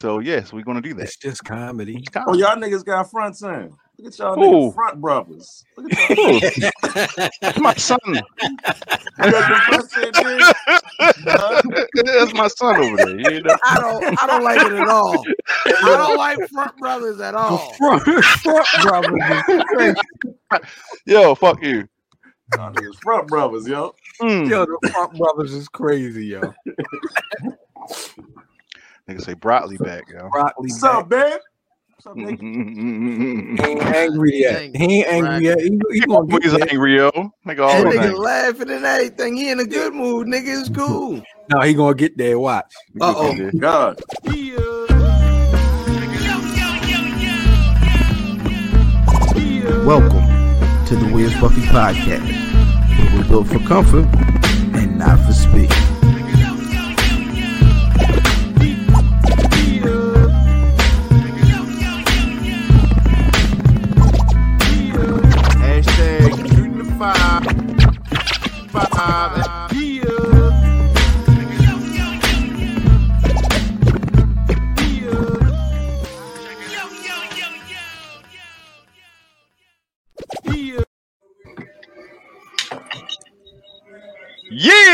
[0.00, 1.04] So yes, we're gonna do that.
[1.04, 1.96] It's just comedy.
[1.96, 3.72] It's kind Oh, y'all niggas got fronts in.
[3.98, 4.70] Look at y'all Who?
[4.70, 5.64] niggas front brothers.
[5.76, 7.28] Look at y'all.
[7.40, 7.98] That's my son.
[8.06, 8.20] You
[9.18, 10.04] got your fronts in.
[12.04, 13.32] That's my son over there.
[13.32, 13.56] You know?
[13.64, 15.24] I don't I don't like it at all.
[15.66, 17.74] I don't like front brothers at all.
[17.74, 19.96] Front, front brothers.
[21.06, 21.88] Yo, fuck you.
[22.56, 22.72] Y'all
[23.02, 23.94] front brothers, yo.
[24.22, 24.48] Mm.
[24.48, 26.54] Yo, the front brothers is crazy, yo.
[29.08, 30.28] Nigga say broccoli back, yo.
[30.28, 30.68] Broccoli.
[30.70, 31.38] What's up, man?
[31.96, 32.16] What's up.
[32.18, 32.24] He
[33.64, 34.76] ain't angry yet.
[34.76, 35.58] He ain't angry yet.
[35.60, 36.68] He, he gonna get He's there.
[36.70, 37.10] angry, yo.
[37.10, 38.18] Nigga That nigga angry.
[38.18, 39.36] laughing and everything.
[39.36, 40.60] He in a good mood, nigga.
[40.60, 41.22] It's cool.
[41.50, 42.38] No, he gonna get there.
[42.38, 42.74] Watch.
[43.00, 43.50] Uh-oh.
[43.58, 43.98] God.
[49.84, 50.24] Welcome
[50.86, 52.24] to the Where's Buffy podcast,
[53.14, 54.06] we're built for comfort
[54.74, 55.68] and not for speed.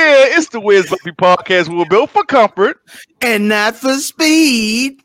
[0.04, 1.68] Yeah, it's the Wiz Buffy podcast.
[1.68, 2.78] We were built for comfort.
[3.22, 5.00] And not for speed.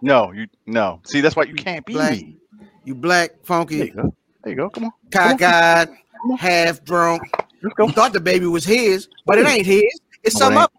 [0.00, 1.00] No, you no.
[1.04, 2.12] See, that's why you can't be Black.
[2.12, 2.38] me.
[2.84, 4.14] You black, There funky, you go.
[4.42, 4.70] There you go.
[4.70, 4.92] Come on.
[5.10, 5.94] cockeyed,
[6.38, 7.22] half drunk.
[7.62, 7.86] Let's go.
[7.88, 9.84] You thought the baby was his, but it ain't his.
[10.22, 10.72] It's No, some up.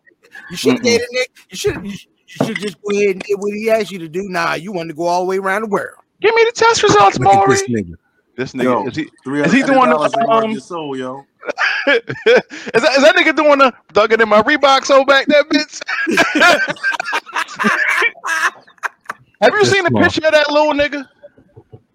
[0.50, 0.86] You should have Mm-mm.
[0.86, 1.32] dated Nick.
[1.52, 4.24] You should you should just go ahead and get what he asked you to do.
[4.30, 5.98] Nah, you wanted to go all the way around the world.
[6.22, 7.50] Give me the test results, Look Maury.
[7.54, 7.94] this nigga.
[8.38, 8.88] This nigga Yo.
[8.88, 11.26] is he Three Is he doing the, dollars ain't worth um, your soul, yo.
[11.88, 15.82] Is that is that nigga doing the thugging in my Reebok so back that bitch?
[19.42, 20.04] Have you This seen the small.
[20.04, 21.08] picture of that little nigga?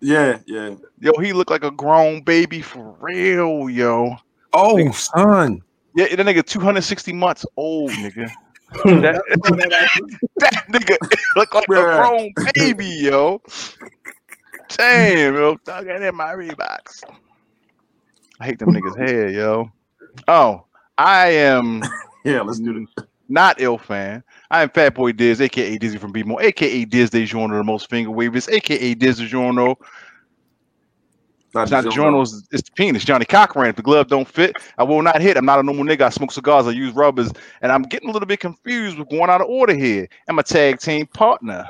[0.00, 0.75] Yeah, yeah.
[1.00, 4.17] Yo, he looked like a grown baby for real, yo.
[4.52, 5.61] Oh, son.
[5.95, 8.30] Yeah, that nigga 260 months old, nigga.
[8.85, 9.20] that,
[10.36, 10.96] that nigga
[11.36, 13.42] look like a grown baby, yo.
[14.68, 17.02] Damn, yo, thugging in my Reeboks.
[18.42, 19.70] I hate them niggas' hair, yo.
[20.27, 20.64] Oh,
[20.98, 21.80] I am
[22.25, 23.07] Yeah, let's do this.
[23.29, 24.25] not ill fan.
[24.51, 27.89] I am Fat Boy Diz, aka Dizzy from BMO, aka Diz De Journal, the most
[27.89, 29.79] finger wavers, aka Diz De Journal.
[31.55, 33.05] Not It's not the journals, it's the penis.
[33.05, 33.68] Johnny Cochran.
[33.68, 35.36] If the glove don't fit, I will not hit.
[35.36, 36.02] I'm not a normal nigga.
[36.02, 37.30] I smoke cigars, I use rubbers,
[37.61, 40.08] and I'm getting a little bit confused with going out of order here.
[40.29, 41.68] I'm a tag team partner.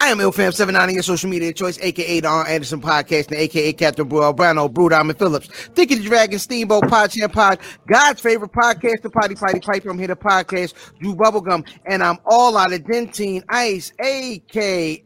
[0.00, 4.06] I am IlFam79 on your social media choice, aka Don Anderson Podcast, and aka Captain
[4.06, 7.58] Bro Albano, Brew Diamond Phillips, Think of the Dragon, Steamboat, Pod Champ Pod,
[7.88, 9.90] God's favorite podcast, the Potty Potty Piper.
[9.90, 15.02] I'm here to podcast, do bubblegum, and I'm all out of Dentyne Ice, aka.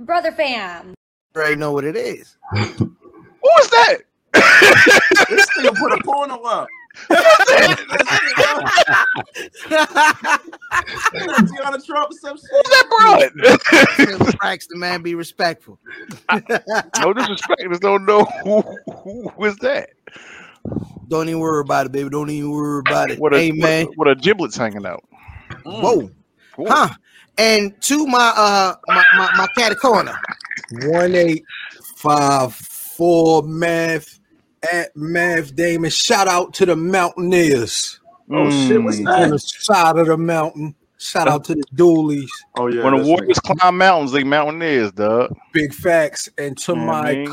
[0.00, 0.94] Brother fam.
[1.34, 2.36] You already know what it is.
[2.52, 3.98] Who is that?
[5.28, 6.68] This nigga put a porno up.
[11.46, 12.50] Tiana Trump or some shit.
[12.50, 14.06] Who's that broad?
[14.06, 15.78] Taylor Braxton, man, be respectful.
[16.32, 17.62] no disrespect.
[17.68, 19.90] Just don't know who, who is that.
[21.08, 22.10] Don't even worry about it, baby.
[22.10, 23.18] Don't even worry about it.
[23.18, 23.86] What a, hey, man.
[23.86, 25.04] What, what a giblets hanging out.
[25.64, 26.10] Whoa.
[26.54, 26.68] Cool.
[26.68, 26.88] Huh.
[27.38, 30.18] And to my uh my my, my cat corner.
[30.84, 31.44] One eight
[31.96, 34.18] five four math
[34.72, 35.90] at math Damon.
[35.90, 37.98] Shout out to the Mountaineers
[38.32, 39.08] Oh shit, what's Mm.
[39.24, 40.76] on the side of the mountain.
[40.98, 42.30] Shout out to the Doolies.
[42.56, 42.84] Oh yeah.
[42.84, 43.58] When the warriors nigga.
[43.58, 45.34] climb mountains, they mountaineers, dog.
[45.52, 46.28] Big facts.
[46.38, 47.26] And to Yeah, my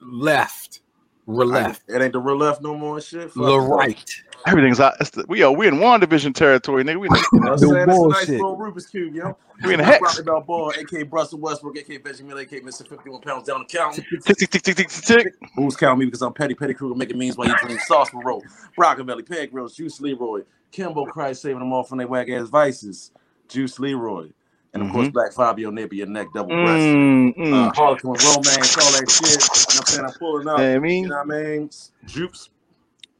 [0.00, 0.80] left,
[1.26, 3.32] re left, It ain't the real left no more shit.
[3.32, 3.60] Fuck the that.
[3.60, 4.10] right.
[4.46, 4.94] Everything's out.
[5.00, 7.00] It's the, we are we in one division territory, nigga.
[7.00, 7.86] We in, You know what I'm saying?
[7.86, 8.40] That's nice bullshit.
[8.40, 9.36] Rubik's Cube, yo.
[9.64, 10.02] we in the hex.
[10.02, 12.86] Rocky Balboa, aka Russell Westbrook, aka Benjamin, aka Mr.
[12.86, 13.94] 51 pounds down the count.
[13.96, 14.88] Tick tick tick tick tick tick.
[14.88, 15.34] tick.
[15.56, 18.22] Who's counting me because I'm Petty Petty Kruger making means while you drink sauce for
[18.22, 18.42] roll.
[18.78, 20.42] Brockavelli, Peg Grills, Juice Leroy,
[20.72, 23.12] Kimbo Christ saving them all from their whack ass vices.
[23.48, 24.28] Juice Leroy.
[24.74, 26.82] And of course, Black Fabio your neck double breast.
[26.82, 27.76] Mm, Uh, mm.
[27.76, 29.30] Harlequin romance, all that shit.
[29.30, 30.04] You know I'm saying?
[30.04, 30.58] I'm pulling up.
[30.58, 31.68] I You know what I mean?
[32.06, 32.48] Joops.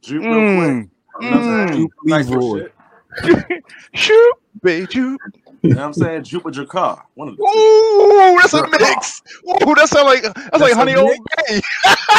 [0.03, 0.89] Joop real mm, quick.
[1.21, 1.77] You know what I'm?
[1.77, 3.63] Joop Nice shit.
[3.93, 5.21] shoot, baby, shoot.
[5.65, 6.23] You know what I'm saying?
[6.23, 7.05] Jupiter car.
[7.15, 7.43] One of the.
[7.43, 9.21] Ooh, that's a mix.
[9.47, 11.19] Ooh, that sound like that's, like That's a honey old mix?
[11.49, 11.61] bay.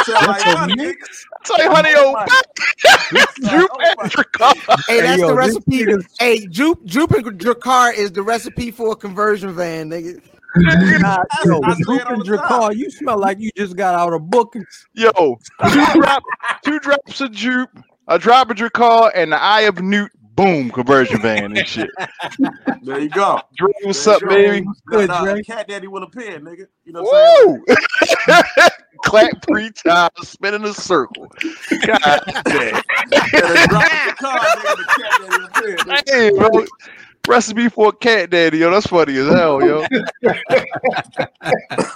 [0.04, 1.26] Sound like That's a honey, mix.
[1.46, 3.20] That's like honey old bay.
[3.48, 4.80] Joop Oh, and Drakkar.
[4.88, 5.84] Hey, that's yo, the recipe.
[5.84, 10.20] nigga's- Hey, Joop, Joop and Drakkar is the recipe for a conversion van, nigga.
[10.58, 12.22] Nah, yo, I say Duke it all and.
[12.24, 14.86] Drakkar, you smell like you just got out of bookings.
[14.94, 15.10] Yo,
[15.70, 16.22] two drop,
[16.64, 17.66] two drops of Joop,
[18.08, 21.90] a drop of Drakkar, and the eye of Newt boom, conversion van and shit.
[22.82, 23.40] There you go.
[23.56, 24.34] Dre, what's There up, you go.
[24.34, 24.60] baby?
[24.66, 25.42] Nah, Good, nah, Dre.
[25.42, 26.66] Cat Daddy with a pen, nigga.
[26.84, 27.86] You know what I'm saying?
[28.56, 28.68] Woo!
[29.04, 31.26] Clap three times, spin in a circle.
[31.86, 32.82] God damn.
[33.10, 34.76] Yeah, drop the car, nigga.
[34.76, 35.76] The Cat Daddy with a pen.
[35.86, 36.10] nigga.
[36.10, 36.64] Hey, bro.
[37.28, 38.70] Recipe for a cat daddy, yo.
[38.70, 39.84] That's funny as hell, yo.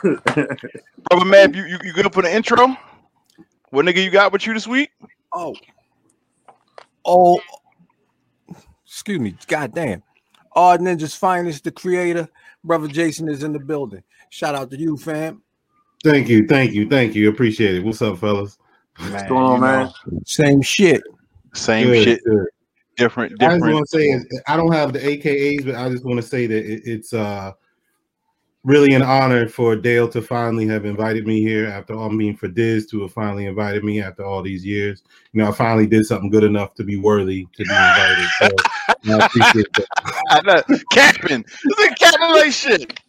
[0.02, 2.76] Brother Matt, you, you, you good for the intro?
[3.70, 4.90] What nigga you got with you this week?
[5.32, 5.54] Oh.
[7.04, 7.40] Oh.
[8.90, 9.36] Excuse me.
[9.46, 10.02] God damn.
[10.52, 12.28] All Ninjas Finest, the creator.
[12.64, 14.02] Brother Jason is in the building.
[14.30, 15.42] Shout out to you, fam.
[16.02, 17.28] Thank you, thank you, thank you.
[17.28, 17.84] Appreciate it.
[17.84, 18.58] What's up, fellas?
[18.98, 20.24] Man, What's going on, you know, man?
[20.26, 21.02] Same shit.
[21.54, 22.46] Same Good, shit, good.
[22.96, 26.04] different, I just want to say is I don't have the AKAs, but I just
[26.04, 27.52] want to say that it, it's uh
[28.64, 32.36] really an honor for Dale to finally have invited me here after all I mean
[32.36, 35.02] for Diz to have finally invited me after all these years.
[35.32, 38.28] You know, I finally did something good enough to be worthy to be invited.
[38.38, 38.48] So
[39.12, 39.86] I appreciate that.
[40.30, 40.78] I know.
[40.92, 41.42] Capping.
[41.42, 43.00] This is capping like shit.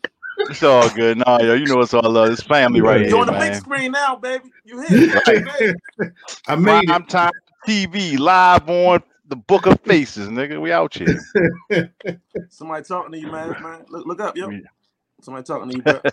[0.49, 1.17] It's all good.
[1.17, 2.31] Nah, yo, you know it's all love.
[2.31, 4.45] It's family right You here, on the big screen now, baby.
[4.63, 5.75] You hit it.
[5.97, 6.11] baby.
[6.47, 7.09] I made Prime it.
[7.09, 7.31] time
[7.67, 10.59] TV live on the Book of Faces, nigga.
[10.59, 11.19] We out here.
[12.49, 13.55] Somebody talking to you, man.
[13.61, 14.49] Man, look, look up, yo.
[14.49, 14.59] Yeah.
[15.21, 16.01] Somebody talking to you, bro.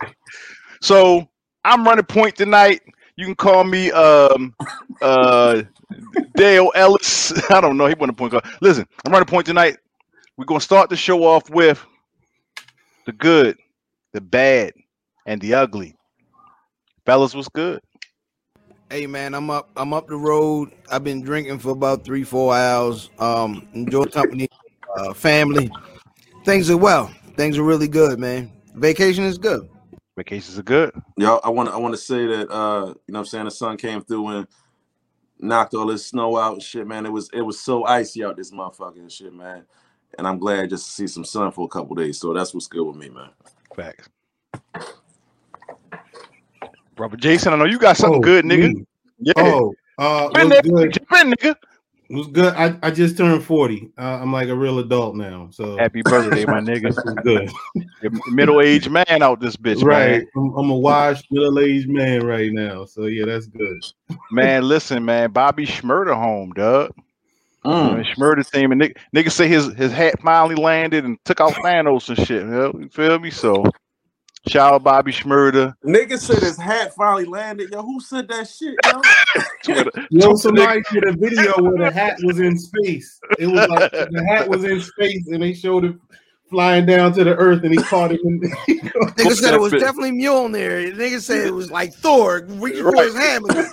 [0.81, 1.27] So
[1.65, 2.81] I'm running point tonight.
[3.17, 4.55] You can call me um
[5.01, 5.63] uh
[6.35, 7.33] Dale Ellis.
[7.51, 7.87] I don't know.
[7.87, 8.45] He wasn't a point guard.
[8.61, 9.77] Listen, I'm running point tonight.
[10.37, 11.85] We're gonna start the show off with
[13.05, 13.57] the good,
[14.13, 14.73] the bad,
[15.25, 15.95] and the ugly.
[17.05, 17.81] Fellas, what's good?
[18.89, 19.69] Hey man, I'm up.
[19.75, 20.71] I'm up the road.
[20.91, 23.09] I've been drinking for about three, four hours.
[23.19, 24.47] Um, enjoy company,
[24.95, 25.71] uh, family.
[26.45, 27.13] Things are well.
[27.35, 28.51] Things are really good, man.
[28.79, 29.69] Vacation is good.
[30.17, 30.91] Vacations are good.
[31.17, 33.51] Yo, I want I want to say that uh, you know what I'm saying the
[33.51, 34.47] sun came through and
[35.39, 37.05] knocked all this snow out and shit, man.
[37.05, 39.65] It was it was so icy out this motherfucking shit, man.
[40.17, 42.19] And I'm glad just to see some sun for a couple days.
[42.19, 43.29] So that's what's good with me, man.
[43.75, 44.09] Facts.
[46.95, 48.73] Brother Jason, I know you got something Oh, good, nigga.
[48.73, 48.85] me.
[49.19, 49.33] Yeah.
[49.35, 50.91] Oh, uh, Jump in was there, good.
[50.91, 51.11] jump
[51.43, 51.55] in,
[52.09, 52.17] nigga.
[52.17, 52.53] Was good.
[52.55, 53.91] I, I just turned 40.
[53.97, 55.49] Uh, I'm like a real adult now.
[55.51, 56.93] So Happy birthday, my nigga.
[57.23, 57.51] good.
[58.31, 60.11] Middle aged man out this bitch, right.
[60.11, 60.27] man.
[60.35, 62.85] I'm, I'm a washed middle-aged man right now.
[62.85, 63.83] So yeah, that's good.
[64.31, 65.31] Man, listen, man.
[65.31, 66.93] Bobby Shmurda home, dog.
[67.65, 67.95] Mm.
[67.95, 71.53] Man, Shmurda team and nigga, nigga say his his hat finally landed and took out
[71.53, 72.43] Thanos and shit.
[72.43, 73.31] You, know, you feel me?
[73.31, 73.65] So
[74.47, 75.73] shout out Bobby Shmurda.
[75.85, 77.69] Nigga said his hat finally landed.
[77.71, 79.01] Yo, who said that shit, yo?
[79.63, 79.91] Twitter.
[80.11, 83.19] Yo, Twitter somebody did a video where the hat was in space.
[83.37, 85.95] It was like the hat was in space, and they showed it
[86.49, 88.21] flying down to the earth, and he caught it.
[88.23, 89.85] In, Nigga said it was That bit.
[89.85, 90.95] definitely Mjolnir.
[90.95, 93.69] Nigga said it was like Thor reaching for his hammer.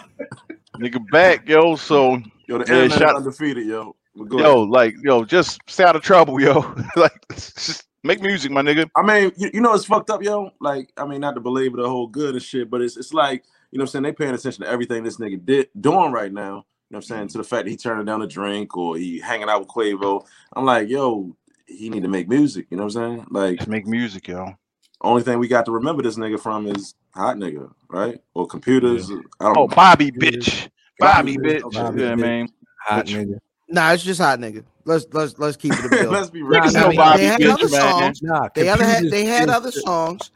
[0.78, 1.76] nigga back, yo.
[1.76, 3.96] So Yo, the Yeah, shot shout- is undefeated, yo.
[4.14, 4.68] Yo, ahead.
[4.70, 6.74] like yo, just stay out of trouble, yo.
[6.96, 8.88] like just make music, my nigga.
[8.96, 10.50] I mean, you, you know it's fucked up, yo.
[10.60, 13.44] Like, I mean, not to belabor the whole good and shit, but it's it's like,
[13.70, 16.32] you know what I'm saying, they paying attention to everything this nigga did doing right
[16.32, 16.64] now.
[16.88, 17.28] You know what I'm saying?
[17.28, 20.24] To the fact that he turning down a drink or he hanging out with Quavo.
[20.54, 21.36] I'm like, yo,
[21.66, 23.26] he need to make music, you know what I'm saying?
[23.30, 24.54] Like Just make music, yo.
[25.02, 28.20] only thing we got to remember this nigga from is hot nigga, right?
[28.34, 29.10] Or computers.
[29.40, 30.68] I don't Oh, Bobby, bitch.
[30.98, 31.62] Bobby, Bobby, bitch.
[31.64, 32.18] Oh, Bobby, yeah, bitch.
[32.20, 32.48] man.
[32.86, 33.38] Hot nigga.
[33.68, 34.64] Nah, it's just hot nigga.
[34.84, 36.10] Let's let's let's keep it a bill.
[36.12, 36.60] Let's be real.
[36.60, 37.80] Nah, Niggas nah, know they- had other man.
[37.80, 38.22] songs.
[38.22, 40.30] Nah, They had they had other songs,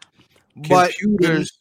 [0.69, 1.53] but computers.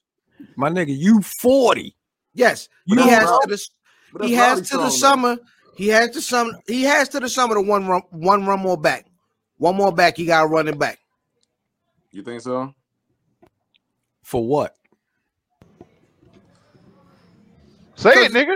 [0.56, 1.96] My nigga, you 40.
[2.34, 3.68] yes, You he has to the
[4.14, 4.90] But he has to the song, though.
[4.90, 5.38] summer.
[5.76, 6.58] He has to some.
[6.68, 9.06] He has to the summer to one run one run more back.
[9.58, 10.18] One more back.
[10.18, 10.98] He got to run it back.
[12.12, 12.74] You think so?
[14.24, 14.76] For what?
[17.96, 18.56] Say it, nigga.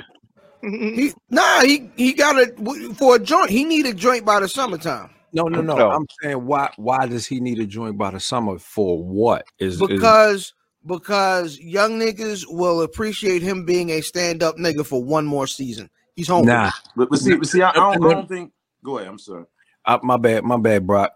[0.63, 1.61] He nah.
[1.61, 2.57] He he got it
[2.97, 3.49] for a joint.
[3.49, 5.75] He need a joint by the summertime No, no, no.
[5.75, 5.91] No.
[5.91, 8.57] I'm saying why why does he need a joint by the summer?
[8.59, 9.45] For what?
[9.59, 10.53] Is is- because
[10.85, 15.89] because young niggas will appreciate him being a stand up nigga for one more season.
[16.15, 16.45] He's home.
[16.45, 16.71] nah.
[16.95, 18.51] But, but see, but see, I, I, don't, I don't think.
[18.83, 19.09] Go ahead.
[19.09, 19.45] I'm sorry.
[19.85, 21.11] Uh, my bad, my bad, Brock.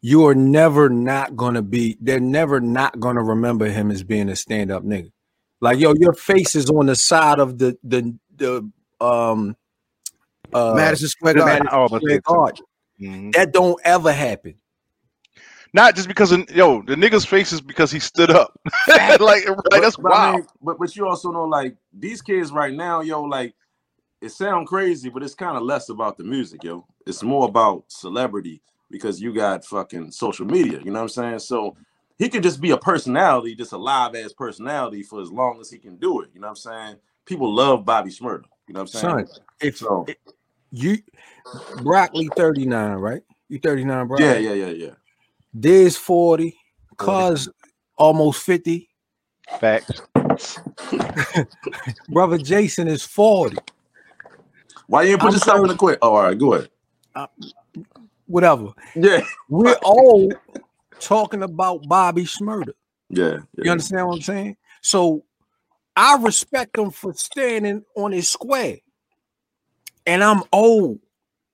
[0.00, 1.98] You are never not gonna be.
[2.00, 5.12] They're never not gonna remember him as being a stand up nigga.
[5.60, 8.70] Like yo, your face is on the side of the the the
[9.00, 9.56] um
[10.52, 11.66] uh Madison Square Garden.
[11.70, 12.64] Madison Oh, Square Garden.
[13.00, 13.32] Mhm.
[13.34, 14.54] That don't ever happen.
[15.72, 18.58] Not just because of yo, the nigga's face is because he stood up.
[18.88, 20.34] like, like that's but, but, I wild.
[20.36, 23.54] mean, but but you also know like these kids right now, yo, like
[24.20, 26.86] it sound crazy, but it's kind of less about the music, yo.
[27.06, 30.80] It's more about celebrity because you got fucking social media.
[30.84, 31.38] You know what I'm saying?
[31.38, 31.76] So
[32.18, 35.70] he could just be a personality, just a live ass personality for as long as
[35.70, 36.30] he can do it.
[36.34, 36.96] You know what I'm saying?
[37.24, 38.44] People love Bobby Shmurda.
[38.70, 39.26] You know what I'm saying?
[39.26, 39.28] Son,
[39.60, 40.06] if So
[40.70, 40.98] you
[41.74, 43.22] broccoli 39, right?
[43.48, 44.20] You 39, bro?
[44.20, 44.90] Yeah, yeah, yeah, yeah.
[45.58, 46.56] Diz 40,
[46.96, 47.48] cuz
[47.98, 48.88] almost 50.
[49.58, 50.02] Facts.
[52.08, 53.56] Brother Jason is 40.
[54.86, 55.98] Why you didn't put I'm yourself in the quick?
[56.00, 56.68] Oh, all right, go ahead.
[57.12, 57.26] Uh,
[58.28, 58.68] whatever.
[58.94, 60.32] Yeah, We're all
[61.00, 62.74] talking about Bobby Shmurda.
[63.10, 64.56] yeah, You understand what I'm saying?
[64.80, 65.24] So
[66.00, 68.78] I respect him for standing on his square.
[70.06, 70.98] And I'm old.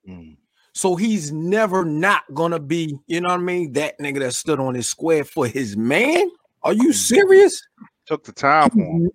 [0.08, 0.36] Mm.
[0.72, 3.72] So he's never not gonna be, you know what I mean?
[3.72, 6.30] That nigga that stood on his square for his man.
[6.62, 7.60] Are you serious?
[8.06, 9.10] Took the time for him.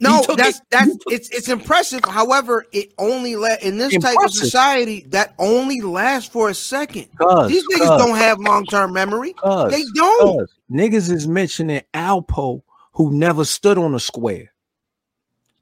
[0.00, 2.00] No, that's it- that's it's it's impressive.
[2.06, 7.08] However, it only let in this type of society that only lasts for a second.
[7.20, 9.34] Cuz, These niggas cuz, don't have long term memory.
[9.34, 10.48] cuz, They don't.
[10.70, 12.62] Niggas is mentioning Alpo
[12.94, 14.52] who never stood on a square.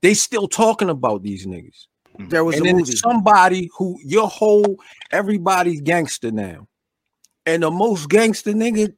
[0.01, 1.87] They still talking about these niggas.
[2.19, 2.31] Mm.
[2.31, 2.93] There was and a then movie.
[2.93, 4.77] somebody who your whole
[5.11, 6.67] everybody's gangster now.
[7.47, 8.95] And the most gangster nigga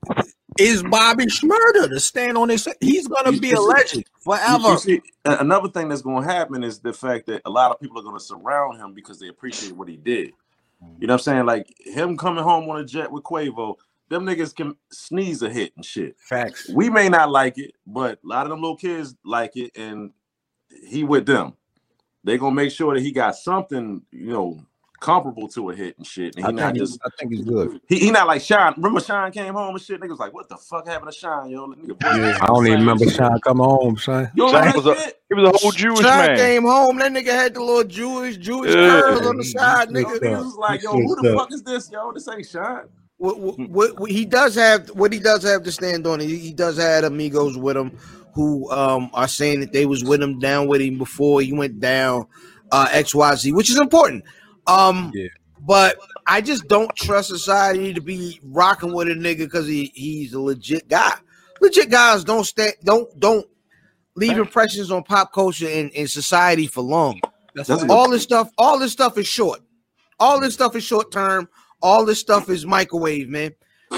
[0.58, 4.04] is Bobby Shmurda to stand on his he's gonna You- be you a see- legend
[4.20, 4.70] forever.
[4.72, 7.80] you see, another thing that's going to happen is the fact that a lot of
[7.80, 10.32] people are going to surround him because they appreciate what he did.
[11.00, 11.46] You know what I'm saying?
[11.46, 13.76] Like him coming home on a jet with Quavo,
[14.08, 16.16] them niggas can sneeze a hit and shit.
[16.18, 16.68] Facts.
[16.74, 20.10] We may not like it, but a lot of them little kids like it, and
[20.86, 21.54] he with them.
[22.22, 24.60] They gonna make sure that he got something, you know,
[25.00, 26.36] comparable to a hit and shit.
[26.36, 27.80] And I he not think, just he's, I think he's good.
[27.86, 28.72] he, he not like Shyne.
[28.78, 30.00] Remember Shyne came home and shit.
[30.00, 31.66] Niggas like, what the fuck happened to Shyne, yo?
[31.66, 32.38] Nigga, Yeah.
[32.40, 33.14] I don't even remember shit.
[33.16, 34.30] Sean coming home, son.
[34.34, 35.20] You don't Shyne was that a- shit?
[35.28, 36.36] He was a whole Jewish Sean man.
[36.38, 36.96] came home.
[36.98, 39.00] That nigga had the little Jewish Jewish Yeah.
[39.02, 40.18] curls on the side, nigga.
[40.18, 42.10] niggas was like, yo, who the fuck is this, yo?
[42.12, 42.88] This ain't Shyne.
[43.18, 46.36] What, what, what, what he does have, what he does have to stand on, he,
[46.38, 47.96] he does have amigos with him
[48.34, 51.78] who um are saying that they was with him down with him before he went
[51.78, 52.26] down
[52.72, 54.24] uh XYZ, which is important.
[54.66, 55.28] Um Yeah.
[55.64, 60.34] but I just don't trust society to be rocking with a nigga because he, he's
[60.34, 61.14] a legit guy.
[61.60, 63.46] Legit guys don't stay don't don't
[64.16, 67.20] leave impressions on pop culture and, and society for long.
[67.54, 69.60] That's That's what- a- All this stuff, all this stuff is short.
[70.18, 71.48] All this stuff is short term.
[71.84, 73.54] All this stuff is microwave, man.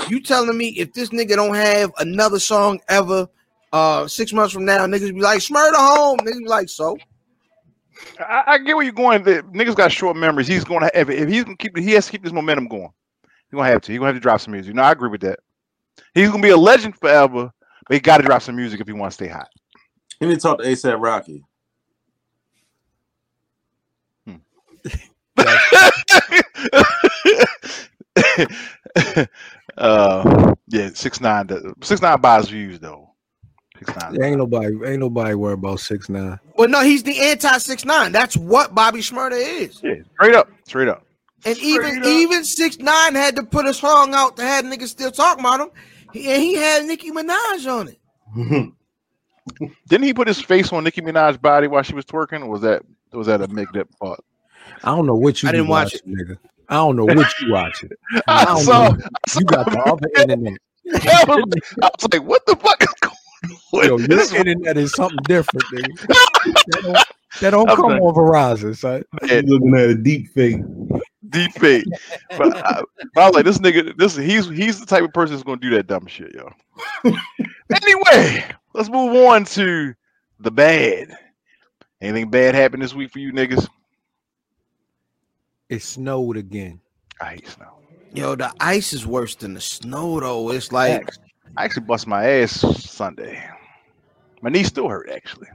[0.08, 3.28] You telling me if this nigga don't have another song ever,
[3.72, 6.18] uh, six months from now, niggas be like, Shmurda home.
[6.18, 6.98] Niggas be like, so
[8.18, 9.22] I, I get where you're going.
[9.22, 10.48] The niggas got short memories.
[10.48, 12.90] He's gonna have, if, if he's gonna keep he has to keep this momentum going.
[13.22, 13.92] He's gonna have to.
[13.92, 14.74] He's gonna have to drop some music.
[14.74, 15.38] No, I agree with that.
[16.12, 17.52] He's gonna be a legend forever,
[17.86, 19.48] but he got to drop some music if he wants to stay hot.
[20.18, 21.44] He need to talk to ASAP Rocky.
[29.78, 31.48] uh, yeah, six nine.
[31.82, 33.10] Six nine buys views though.
[33.78, 34.22] Six nine.
[34.22, 36.38] ain't nobody ain't nobody worried about six nine.
[36.56, 38.12] well, no, he's the anti six nine.
[38.12, 39.80] That's what Bobby Shmurda is.
[39.82, 41.04] Yeah, straight up, straight up.
[41.44, 42.06] And even up.
[42.06, 45.60] even six nine had to put a song out to have niggas still talking about
[45.60, 45.70] him.
[46.12, 47.98] He, and he had Nicki Minaj on it.
[49.88, 52.42] Didn't he put his face on Nicki Minaj's body while she was twerking?
[52.42, 52.82] Or was that
[53.12, 54.20] was that a make that part?
[54.84, 56.38] I don't know what you I didn't watch watching, nigga.
[56.68, 57.90] I don't know what you watching.
[58.26, 58.88] I don't saw.
[58.88, 58.96] know.
[59.38, 60.58] You got the other internet.
[60.92, 61.44] I was,
[61.82, 62.88] I was like, what the fuck is
[63.72, 63.98] going Yo, on?
[64.00, 66.06] your This internet is something different, nigga.
[66.06, 69.04] that don't, that don't I'm come like- on Verizon, son.
[69.22, 70.60] He's looking at a deep fake.
[71.30, 71.84] deep fake.
[72.36, 72.82] But I,
[73.14, 75.60] but I was like, this nigga, this he's he's the type of person that's gonna
[75.60, 76.50] do that dumb shit, yo.
[77.72, 79.94] anyway, let's move on to
[80.40, 81.16] the bad.
[82.00, 83.66] Anything bad happened this week for you niggas?
[85.68, 86.80] It snowed again.
[87.20, 87.78] I hate snow.
[88.12, 90.50] Yo, the ice is worse than the snow, though.
[90.50, 91.08] It's like
[91.56, 92.52] I actually bust my ass
[92.84, 93.42] Sunday.
[94.42, 95.48] My knee still hurt actually.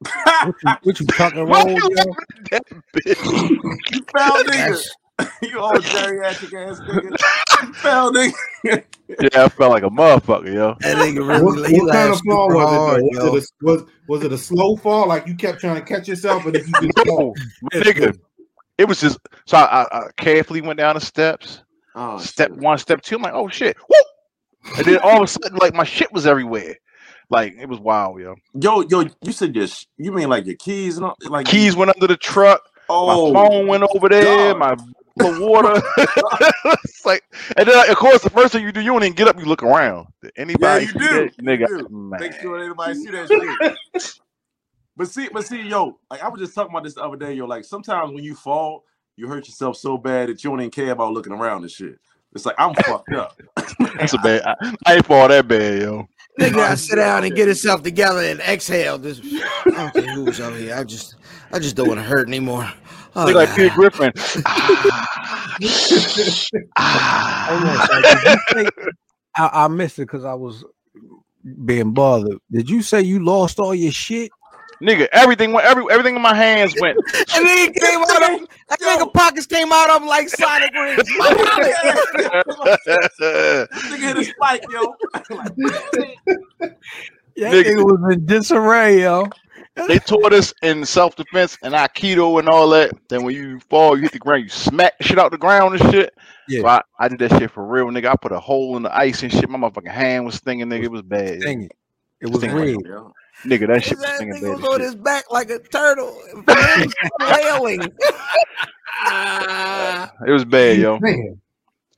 [0.00, 2.04] What you, what you tucking Why roll, you yo?
[2.04, 3.92] laughing that bitch?
[3.92, 4.82] You foul nigga.
[5.42, 7.16] you old geriatric ass nigga.
[7.62, 8.84] You foul nigga.
[9.08, 10.76] Yeah, I felt like a motherfucker, yo.
[10.80, 13.12] that nigga really What, what kind of fall was hard, it?
[13.12, 13.18] yo.
[13.20, 13.32] Though?
[13.32, 15.08] Was, it a, was, was it a slow fall?
[15.08, 17.34] Like you kept trying to catch yourself, and if you just fall,
[17.72, 18.18] No, nigga.
[18.78, 21.62] It was just so I, I, I carefully went down the steps.
[21.94, 22.58] Oh, step shit.
[22.58, 23.16] one, step two.
[23.16, 24.76] I'm like, oh shit, whoop!
[24.76, 26.76] And then all of a sudden, like my shit was everywhere.
[27.30, 28.36] Like it was wild, yo.
[28.54, 31.74] Yo, yo, you said your sh- you mean like your keys and all, like Keys
[31.74, 32.62] went under the truck.
[32.88, 34.54] Oh, my phone went over there.
[34.54, 34.58] God.
[34.58, 34.76] My
[35.16, 35.82] the water.
[36.84, 37.22] it's like,
[37.56, 39.38] and then of course, the first thing you do, you don't even get up.
[39.38, 40.06] You look around.
[40.22, 41.08] Did anybody you see do.
[41.08, 41.32] that?
[41.38, 41.66] You nigga?
[41.66, 41.88] do.
[41.90, 42.20] Man.
[42.20, 43.28] Make sure anybody see that
[43.94, 44.12] shit.
[44.96, 47.34] but see, but see, yo, like I was just talking about this the other day,
[47.34, 47.46] yo.
[47.46, 48.84] Like sometimes when you fall,
[49.16, 51.98] you hurt yourself so bad that you don't even care about looking around and shit.
[52.34, 53.40] It's like I'm fucked up.
[53.96, 54.42] That's a bad.
[54.42, 54.54] I,
[54.86, 56.06] I ain't fall that bad, yo.
[56.38, 58.98] Nigga gotta sit down and get himself together and exhale.
[58.98, 59.20] This
[59.74, 60.74] I don't care who was over here.
[60.74, 61.14] I just
[61.52, 62.70] I just don't want to hurt anymore.
[63.14, 64.12] Oh, Look like Peter Griffin.
[66.78, 68.02] Hold on, son.
[68.02, 68.70] Did you say-
[69.38, 70.64] I, I missed it because I was
[71.64, 72.38] being bothered.
[72.50, 74.30] Did you say you lost all your shit?
[74.82, 76.98] Nigga, everything went every everything in my hands went.
[77.34, 80.72] And then he came out of that nigga pockets came out of him like Sonic
[80.74, 81.08] rings.
[81.18, 82.76] My wallet.
[83.70, 84.94] Nigga hit a spike, yo.
[87.36, 87.64] Yeah, Nigga.
[87.76, 89.26] nigga was in disarray, yo.
[89.88, 92.92] they taught us in self defense and aikido and all that.
[93.08, 95.92] Then when you fall, you hit the ground, you smack shit out the ground and
[95.92, 96.14] shit.
[96.48, 96.60] Yeah.
[96.60, 98.06] So I, I did that shit for real, nigga.
[98.06, 99.48] I put a hole in the ice and shit.
[99.50, 100.84] My motherfucking hand was stinging, nigga.
[100.84, 101.40] It was bad.
[101.40, 101.72] Dang it.
[102.20, 102.52] It was Sting.
[102.54, 102.80] real.
[102.86, 103.12] Yo.
[103.44, 104.58] Nigga, that shit His was ass nigga bad.
[104.58, 104.80] was on shit.
[104.80, 106.16] his back like a turtle,
[107.18, 107.92] flailing.
[110.26, 110.98] It was bad, yo.
[110.98, 111.40] Man,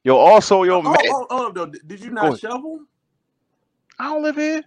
[0.04, 1.66] Yo, also, yo, Oh, man, oh, oh, though.
[1.66, 2.40] Did you not ahead.
[2.40, 2.80] shovel?
[3.98, 4.62] I don't live here.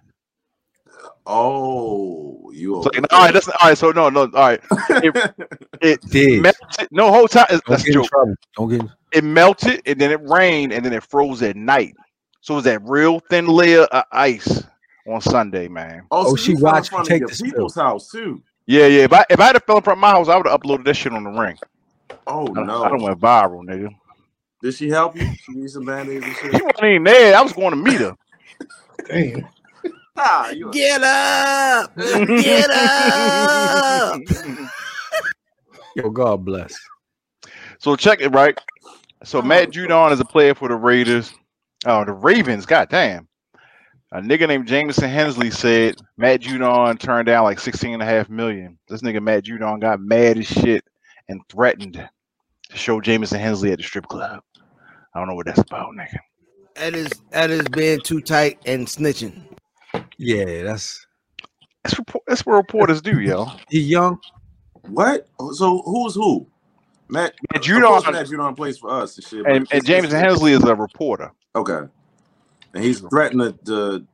[1.26, 2.82] Oh, you.
[2.84, 3.78] So, all right, that's all right.
[3.78, 4.62] So no, no, all right.
[5.02, 5.16] It,
[5.82, 6.42] it Did.
[6.42, 6.88] melted.
[6.92, 7.46] No, whole time.
[7.50, 8.36] Don't That's get in trouble.
[8.58, 8.82] Don't get.
[8.82, 8.92] In.
[9.14, 11.96] It melted and then it rained and then it froze at night.
[12.42, 14.64] So it was that real thin layer of ice
[15.14, 16.04] on Sunday, man.
[16.12, 17.52] Oh, so she you fell watched you take your the spill.
[17.52, 18.42] people's house too.
[18.66, 19.04] Yeah, yeah.
[19.04, 20.86] If I if I had fell in front of my house, I would have uploaded
[20.86, 21.58] that shit on the ring.
[22.28, 22.84] Oh I, no!
[22.84, 23.94] I don't went viral, nigga.
[24.62, 25.28] Did she help you?
[25.44, 26.56] She need some band-aids and shit.
[26.56, 27.36] She wasn't even there.
[27.36, 28.16] I was going to meet her.
[29.08, 29.48] damn.
[30.18, 30.70] Ah, you.
[30.72, 31.96] Get up!
[31.96, 34.20] Get up!
[35.96, 36.78] Yo, God bless.
[37.80, 38.60] So check it right.
[39.24, 41.34] So Matt Judon is a player for the Raiders.
[41.86, 42.66] Oh, the Ravens.
[42.66, 43.28] God damn.
[44.14, 48.30] A nigga named Jamison Hensley said Matt Judon turned down like 16 and a half
[48.30, 48.78] million.
[48.90, 50.84] This nigga Matt Judon got mad as shit
[51.30, 54.42] and threatened to show Jamison Hensley at the strip club.
[55.16, 56.18] I don't know what that's about, nigga.
[56.76, 59.44] That is that is being too tight and snitching.
[60.18, 61.06] Yeah, that's
[61.84, 63.48] That's, report, that's what reporters do, yo.
[63.70, 64.20] he young.
[64.88, 65.28] What?
[65.54, 66.48] So who's who?
[67.10, 67.34] Matt.
[67.54, 69.46] Matt of course Judon Matt Judon plays for us and shit.
[69.46, 71.32] and, and Jamison Hensley is a reporter.
[71.56, 71.88] Okay.
[72.74, 74.08] And he's threatening to, to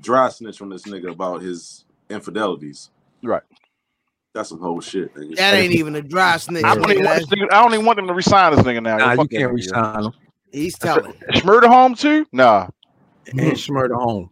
[0.00, 2.90] dry snitch on this nigga about his infidelities.
[3.22, 3.42] Right.
[4.34, 5.14] That's some whole shit.
[5.14, 5.36] Nigga.
[5.36, 6.64] That ain't even a dry snitch.
[6.64, 8.82] I don't, even want That's- nigga, I don't even want them to resign this nigga
[8.82, 8.96] now.
[8.98, 10.12] Nah, you can't resign him.
[10.52, 11.12] He's telling.
[11.32, 12.26] Shmurda home too?
[12.32, 12.68] Nah.
[13.28, 14.30] And Shmurda home.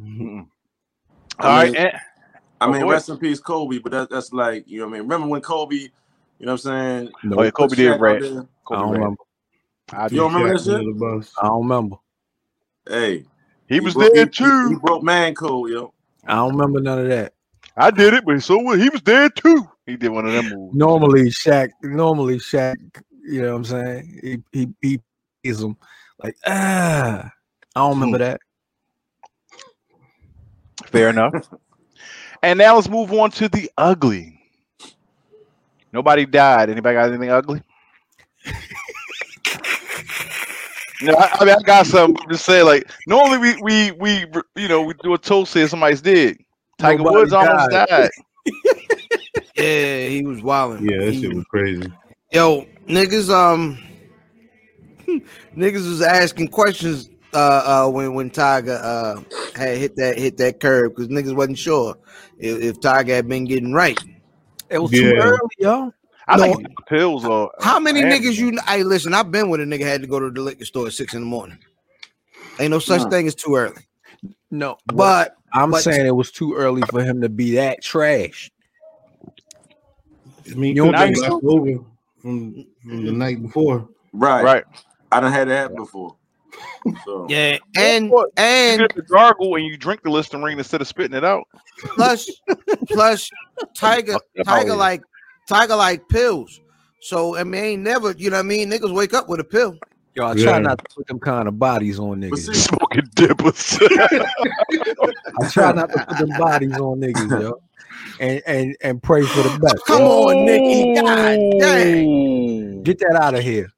[0.00, 0.46] Mm-mm.
[1.38, 1.72] I All right.
[1.72, 1.92] mean- and-
[2.58, 2.92] I Oh, mean, boy.
[2.92, 3.78] rest in peace, Kobe.
[3.78, 5.76] But that, that's like you know, what I mean, remember when Kobe?
[5.76, 5.90] You
[6.40, 6.58] know what I'm
[7.04, 7.12] saying?
[7.22, 8.20] No, Oh, yeah, Kobe did Shaq out rat.
[8.22, 8.30] there?
[8.30, 9.16] I don't Kobe remember.
[9.92, 10.16] I You do.
[10.16, 11.32] don't remember that shit?
[11.42, 11.96] I don't remember.
[12.88, 13.24] Hey,
[13.68, 14.68] He was broke- there he- too.
[14.68, 15.92] He, he broke man code, yo.
[16.26, 17.32] I don't remember none of that.
[17.76, 18.78] I did it, but so what?
[18.80, 19.68] He was there too.
[19.86, 20.74] He did one of them moves.
[20.74, 21.70] Normally, Shaq.
[21.82, 22.76] Normally, Shaq.
[23.22, 24.20] You know what I'm saying?
[24.22, 25.00] He he he
[25.42, 25.76] is him
[26.22, 27.30] like ah.
[27.74, 28.40] I don't remember that.
[30.86, 31.34] Fair enough.
[32.42, 34.40] and now let's move on to the ugly.
[35.92, 36.70] Nobody died.
[36.70, 37.62] Anybody got anything ugly?
[41.02, 42.22] No, I, I mean I got something.
[42.24, 45.68] I'm just saying, like normally we we we you know we do a toast here.
[45.68, 46.38] Somebody's dead.
[46.78, 47.86] Tiger Nobody Woods almost died.
[47.88, 48.10] died.
[49.56, 50.88] Yeah, he was wilding.
[50.88, 51.90] Yeah, that shit was crazy.
[52.30, 53.78] Yo, niggas, um,
[55.56, 59.22] niggas was asking questions uh, uh, when when Tiger uh
[59.54, 61.96] had hit that hit that curve because niggas wasn't sure
[62.38, 63.98] if, if Tiger had been getting right.
[64.68, 65.22] It was too Yeah.
[65.22, 65.92] early, yo.
[66.28, 66.54] I No.
[66.54, 68.10] think pills or How many Man.
[68.20, 68.58] niggas you?
[68.66, 70.92] Hey, listen, I've been with a nigga had to go to the liquor store at
[70.92, 71.58] six in the morning.
[72.58, 73.10] Ain't no such Nah.
[73.10, 73.82] thing as too early.
[74.50, 77.82] No, but But I'm but- saying it was too early for him to be that
[77.82, 78.50] trash.
[80.50, 81.34] I mean, You you don't think have so?
[81.34, 81.84] left over
[82.22, 83.88] from from the night before.
[84.12, 84.44] Right.
[84.44, 84.64] right.
[85.12, 86.16] I don't had that happen before.
[87.04, 88.28] So yeah, and What?
[88.38, 91.44] You and get the gargle and you drink the Listerine instead of spitting it out.
[91.94, 92.30] plus
[92.88, 93.30] plus
[93.74, 95.02] Tiger Tiger like
[95.46, 96.60] Tiger like pills.
[97.00, 98.70] So I mean, ain't never you know what I mean.
[98.70, 99.76] Niggas wake up with a pill.
[100.14, 100.44] Yo, I Yeah.
[100.44, 102.38] try not to put them kind of bodies on niggas.
[102.38, 103.78] see- Smoking dippers.
[105.40, 107.60] I try not to put them bodies on niggas, yo.
[108.18, 109.84] And and and pray for the best.
[109.86, 110.94] Come on, Nikki.
[110.94, 112.82] God dang.
[112.82, 113.68] Get that out of here.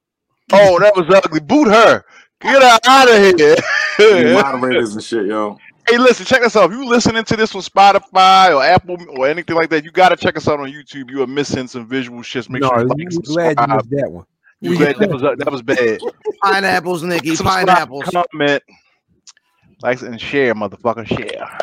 [0.53, 1.41] Oh, that was ugly.
[1.41, 2.05] Boot her.
[2.41, 3.57] Get her out of here.
[4.35, 5.59] moderators and shit, yo.
[5.89, 6.71] Hey, listen, check us out.
[6.71, 10.17] If you listening to this on Spotify or Apple or anything like that, you gotta
[10.17, 11.11] check us out on YouTube.
[11.11, 12.49] You are missing some visual shits.
[12.49, 13.69] Make no, sure you we like, we glad you subscribe.
[13.71, 14.25] missed that one.
[14.61, 16.01] You glad that was that was bad.
[16.43, 17.37] Pineapples, Nikki.
[17.37, 18.05] Subscribe, Pineapples.
[18.33, 18.63] comment,
[19.83, 21.59] like and share, motherfucker, share.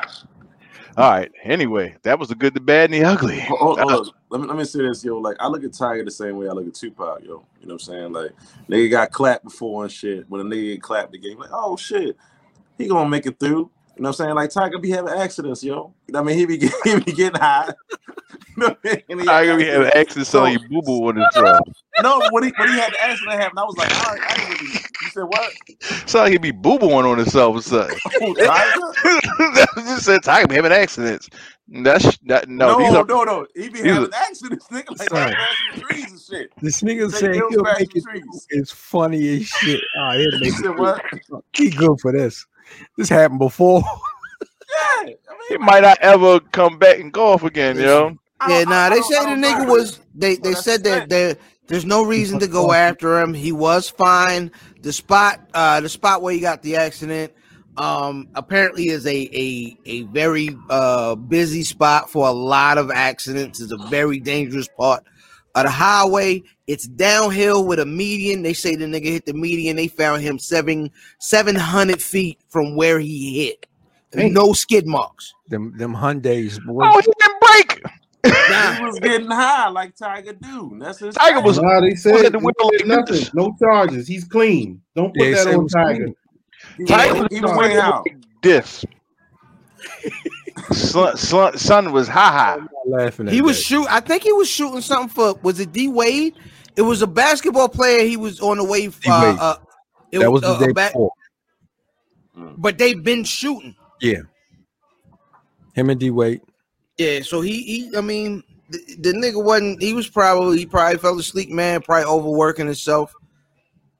[0.97, 1.29] All right.
[1.43, 3.41] Anyway, that was the good, the bad, and the ugly.
[3.41, 4.13] Hold, hold, hold.
[4.29, 5.17] Let me let me say this, yo.
[5.17, 7.45] Like I look at Tiger the same way I look at Tupac, yo.
[7.59, 8.13] You know what I'm saying?
[8.13, 8.31] Like
[8.69, 10.29] nigga got clapped before and shit.
[10.29, 12.15] When a nigga get clapped game, like oh shit,
[12.77, 13.69] he gonna make it through.
[13.95, 14.35] You know what I'm saying?
[14.35, 15.93] Like Tiger be having accidents, yo.
[16.07, 16.37] You know what I mean?
[16.37, 17.71] He be get- he be getting high.
[19.25, 21.59] Tiger be having accident selling you boo boo on himself.
[22.01, 24.61] no, when he when he had the accident happen, I was like, I, I didn't
[24.61, 24.79] really.
[25.05, 25.51] You said what?
[26.09, 27.97] Sound like he be boo booing on himself or something.
[28.21, 29.81] Oh, Tiger?
[29.83, 31.29] just said Tiger be having accidents.
[31.67, 35.09] That's that, no, No, these no, are no, He be having are- accidents, nigga, like
[35.09, 35.33] Son.
[35.81, 36.51] trees and shit.
[36.61, 38.03] This nigga They said kills he'll passing make it.
[38.03, 38.47] trees.
[38.51, 39.81] It's funny as shit.
[39.99, 40.77] Oh, he'll You make said it.
[40.77, 41.01] what?
[41.53, 42.45] He good for this.
[42.97, 43.83] This happened before.
[44.67, 48.17] Yeah, I he might not ever come back and golf again, yo.
[48.39, 51.09] I Yeah, nah, they say the nigga was they they that's said that thing.
[51.09, 53.33] there there's no reason to go after him.
[53.33, 54.51] He was fine.
[54.81, 57.33] The spot uh the spot where he got the accident
[57.77, 63.61] um apparently is a a a very uh busy spot for a lot of accidents.
[63.61, 65.03] It's a very dangerous part
[65.55, 66.43] of the highway.
[66.67, 68.43] It's downhill with a median.
[68.43, 69.75] They say the nigga hit the median.
[69.75, 73.65] They found him seven seven hundred feet from where he hit.
[74.11, 74.33] Damn.
[74.33, 75.33] No skid marks.
[75.49, 76.83] Them them Hyundai's boy.
[76.85, 77.81] Oh, he didn't break.
[78.25, 80.77] He was getting high like Tiger do.
[80.81, 83.33] That's his Tiger was- Nah, they was said at the window nothing, this.
[83.35, 84.07] no charges.
[84.07, 84.81] He's clean.
[84.95, 86.05] Don't put Yeah, that on Tiger.
[86.05, 86.15] clean.
[86.77, 88.05] He was- Tiger he was way out.
[88.41, 88.83] This.
[90.71, 92.59] Son, son, son was high high.
[92.85, 93.63] Laughing at He was that.
[93.63, 93.87] shoot.
[93.89, 95.33] I think he was shooting something for.
[95.43, 96.33] Was it D Wade?
[96.75, 98.05] It was a basketball player.
[98.05, 98.87] He was on the way.
[98.87, 98.93] D.
[99.07, 99.55] Uh, uh,
[100.11, 101.11] it That was uh, the day a ba- before.
[102.57, 103.75] But they've been shooting.
[104.01, 104.21] Yeah.
[105.73, 106.41] Him and D Wade.
[106.97, 107.21] Yeah.
[107.21, 107.61] So he.
[107.63, 109.81] he I mean, the, the nigga wasn't.
[109.81, 110.57] He was probably.
[110.59, 111.81] He probably fell asleep, man.
[111.81, 113.13] Probably overworking himself.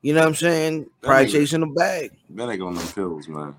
[0.02, 0.88] You know what I'm saying?
[1.02, 2.12] Probably nigga- chasing a bag.
[2.30, 3.56] That nigga on them pills, man.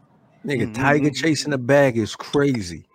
[0.47, 0.75] Nigga, Mhm.
[0.75, 2.86] Tiger chasing the bag is crazy.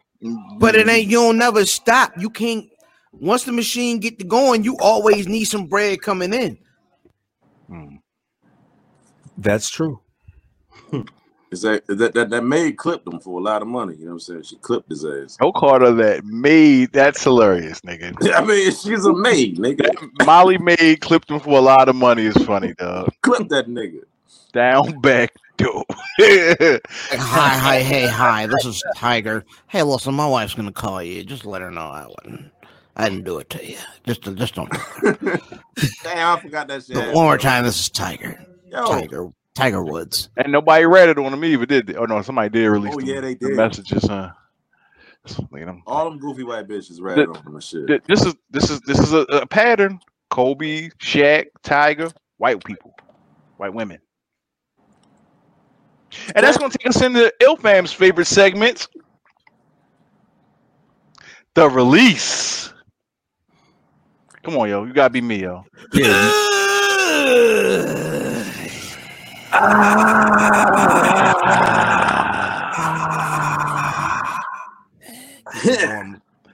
[0.57, 1.09] But it ain't.
[1.09, 2.13] You don't never stop.
[2.17, 2.67] You can't.
[3.11, 6.57] Once the machine get to going, you always need some bread coming in.
[7.69, 7.99] Mm.
[9.37, 10.01] That's true.
[11.51, 13.95] Is that that that, that maid clipped him for a lot of money?
[13.95, 14.43] You know what I'm saying?
[14.43, 15.37] She clipped his ass.
[15.41, 18.15] No Carter that made that's hilarious, nigga.
[18.33, 19.89] I mean, she's a maid, nigga.
[20.25, 22.25] Molly May clipped him for a lot of money.
[22.25, 23.11] Is funny, dog.
[23.21, 23.99] Clip that nigga.
[24.53, 25.83] Down back door.
[26.19, 26.79] Hi,
[27.17, 28.47] hi, hey, hi.
[28.47, 29.43] This is Tiger.
[29.67, 31.23] Hey, listen, my wife's gonna call you.
[31.23, 32.51] Just let her know I wasn't.
[32.95, 33.77] I didn't do it to you.
[34.05, 34.69] Just, just don't.
[36.03, 36.97] Damn, I forgot that shit.
[36.97, 37.63] One more time.
[37.63, 38.45] This is Tiger.
[38.69, 39.29] Yo, Tiger.
[39.53, 40.29] Tiger Woods.
[40.37, 41.95] and nobody read it on him either, did they?
[41.95, 42.93] Oh no, somebody did release.
[42.95, 43.57] Oh, them- yeah, they the did.
[43.57, 44.31] messages, huh?
[45.51, 45.83] Look at 'em.
[45.85, 47.87] all them goofy white bitches read The- on him and shit.
[47.87, 49.99] Th- This is this is this is a, a pattern.
[50.29, 52.95] Kobe, Shaq, Tiger, white people,
[53.57, 53.99] white women.
[56.35, 58.87] And that's gonna take us into Ilfam's favorite segment.
[61.53, 62.73] The release.
[64.43, 64.85] Come on, yo.
[64.85, 65.65] You gotta be me, yo.
[65.93, 66.31] Yeah.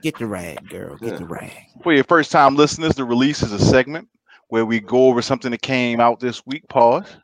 [0.02, 0.96] Get the rag, girl.
[0.96, 1.52] Get the rag.
[1.82, 4.08] For your first time listeners, the release is a segment
[4.48, 7.16] where we go over something that came out this week, pause,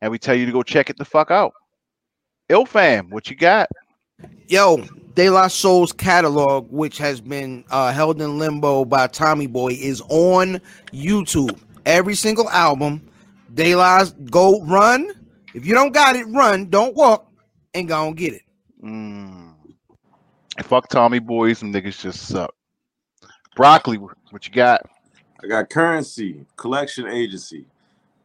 [0.00, 1.52] and we tell you to go check it the fuck out.
[2.52, 3.66] Ilfam, what you got?
[4.46, 4.84] Yo,
[5.14, 10.02] De La Soul's catalog, which has been uh, held in limbo by Tommy Boy, is
[10.10, 10.60] on
[10.92, 11.58] YouTube.
[11.86, 13.08] Every single album.
[13.54, 15.12] De La, go run.
[15.54, 16.68] If you don't got it, run.
[16.68, 17.30] Don't walk,
[17.72, 18.42] and go and get it.
[18.84, 19.54] Mm.
[20.62, 22.54] Fuck Tommy boys, some niggas just suck.
[23.56, 24.82] Broccoli, what you got?
[25.42, 27.64] I got Curren$y Collection Agency.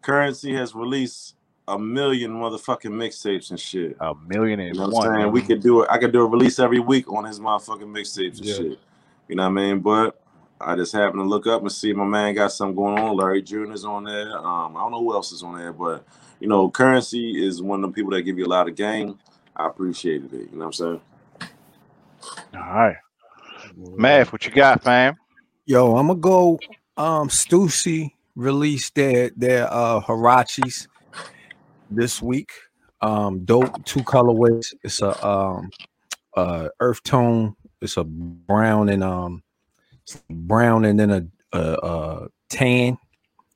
[0.01, 1.36] Curren$y has released
[1.67, 3.97] a million motherfucking mixtapes and shit.
[3.99, 5.11] A million You know one.
[5.13, 5.31] I'm saying?
[5.31, 5.89] We could do it.
[5.91, 8.55] I could do a release every week on his motherfucking mixtapes and Yeah.
[8.55, 8.79] shit.
[9.27, 9.79] You know what I mean?
[9.79, 10.21] But
[10.61, 13.17] I just happened to look up and see my man got something going on.
[13.17, 13.71] Larry Jr.
[13.73, 14.37] is on there.
[14.37, 16.05] Um, I don't know who else is on there, but
[16.39, 19.19] you know, Curren$y is one of the people that give you a lot of game.
[19.55, 20.49] I appreciated it.
[20.51, 21.01] You know what I'm saying?
[22.55, 22.97] All right.
[23.97, 25.17] Math, what you got, fam?
[25.65, 26.63] Yo, I'm gonna go.
[26.97, 30.87] Um, Stussy released their their uh Huaraches
[31.89, 32.51] this week.
[33.01, 34.73] Um, dope two colorways.
[34.83, 35.69] It's a um
[36.35, 37.55] uh earth tone.
[37.81, 39.43] It's a brown and um
[40.29, 42.97] brown and then a a, a tan,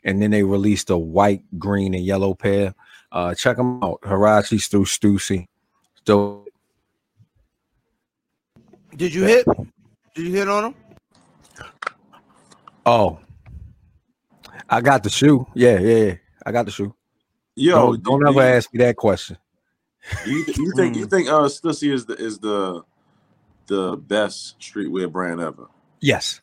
[0.03, 2.73] and then they released a white, green, and yellow pair.
[3.11, 4.01] Uh, check them out.
[4.01, 5.47] Huaraches through Stussy.
[6.05, 6.47] Dope.
[8.95, 9.45] Did you hit?
[10.15, 10.75] Did you hit on him?
[12.85, 13.19] Oh,
[14.69, 15.45] I got the shoe.
[15.53, 16.13] Yeah, yeah, yeah.
[16.45, 16.95] I got the shoe.
[17.55, 19.37] Yo, don't don't ever you- ask me that question.
[20.25, 22.83] You, you think you think uh Stussy is the is the
[23.67, 25.67] the best streetwear brand ever?
[25.99, 26.41] Yes,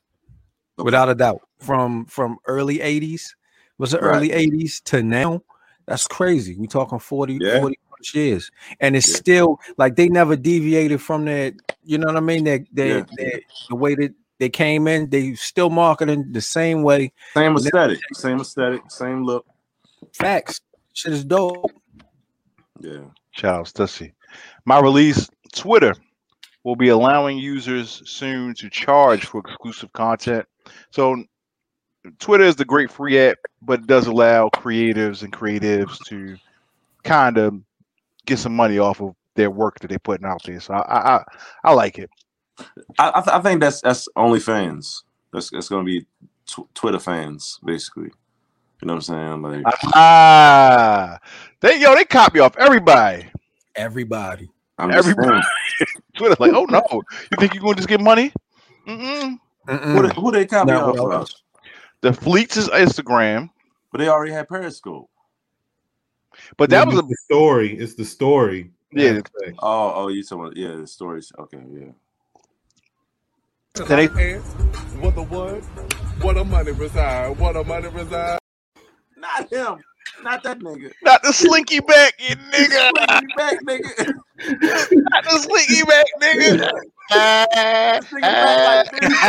[0.78, 0.84] Okay.
[0.84, 1.40] without a doubt.
[1.58, 3.34] From from early '80s,
[3.78, 4.16] was it Right.
[4.16, 5.42] early '80s to now?
[5.86, 6.54] That's crazy.
[6.56, 7.60] We talking 40, Yeah.
[7.60, 7.78] 40
[8.14, 9.16] years, and it's Yeah.
[9.16, 11.54] still like they never deviated from that.
[11.82, 12.44] You know what I mean?
[12.44, 13.00] That that, Yeah.
[13.16, 17.12] that the way that They came in, they still marketing the same way.
[17.34, 19.44] Same aesthetic, same aesthetic, same look.
[20.12, 20.60] Facts.
[20.98, 21.70] Shit is dope.
[22.80, 23.04] Yeah.
[23.30, 24.10] Shout out Stussy.
[24.64, 25.94] My release, Twitter
[26.64, 30.44] will be allowing users soon to charge for exclusive content.
[30.90, 31.22] So
[32.18, 36.36] Twitter is the great free app, but it does allow creatives and creatives to
[37.04, 37.54] kind of
[38.26, 40.58] get some money off of their work that they're putting out there.
[40.58, 41.24] So I I,
[41.62, 42.10] I like it.
[42.98, 45.04] I I, th- I think that's that's OnlyFans.
[45.32, 46.06] That's that's gonna be
[46.44, 48.10] tw- Twitter fans basically.
[48.80, 49.42] You know what I'm saying?
[49.64, 51.18] Like Ah,
[51.60, 53.26] they yo they copy off everybody.
[53.74, 54.50] Everybody.
[54.78, 55.42] I'm Everybody.
[55.78, 55.86] saying,
[56.16, 58.32] Twitter's like, oh no, you think you're gonna just get money?
[58.86, 59.38] Mm-mm.
[59.66, 60.08] who, Mm-mm.
[60.14, 61.28] they, who they copy Not off what of?
[62.00, 63.50] The fleets is Instagram,
[63.90, 65.10] But they already had Periscope.
[66.56, 67.76] but that Yeah, was a the story.
[67.76, 68.70] It's the story.
[68.92, 69.20] Yeah.
[69.58, 71.32] Oh, oh, you talking about yeah, the stories.
[71.38, 71.90] Okay, yeah.
[73.86, 74.38] Then they-
[75.00, 75.62] What the what?
[76.22, 77.36] What a money reside?
[77.38, 78.38] What a money reside?
[79.18, 79.84] Not him.
[80.22, 80.92] Not that nigga.
[81.02, 82.92] not the slinky back, you nigga.
[83.22, 84.14] Me back, nigga.
[85.10, 86.70] Not the slinky back, nigga.
[88.10, 89.22] Bring back like this.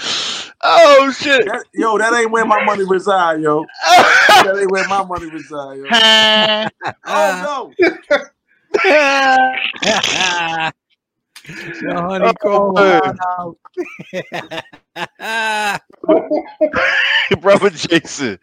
[0.62, 1.46] oh shit.
[1.46, 3.64] That- yo, that ain't where my money reside, yo.
[4.42, 5.86] That ain't where my money reside, yo.
[7.06, 7.74] Oh
[8.84, 10.72] no.
[11.48, 13.56] Your honeycomb Oh,
[14.96, 15.80] out.
[17.40, 18.38] Brother Jason,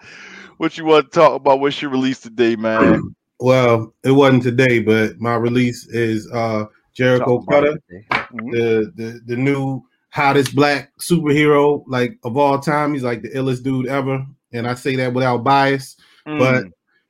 [0.57, 1.59] what you want to talk about?
[1.59, 3.15] What's your release today, man?
[3.39, 9.83] Well, it wasn't today, but my release is uh Jericho Cutter, the, the the new
[10.09, 12.93] hottest black superhero like of all time.
[12.93, 15.97] He's like the illest dude ever, and I say that without bias.
[16.25, 16.39] Mm.
[16.39, 16.65] But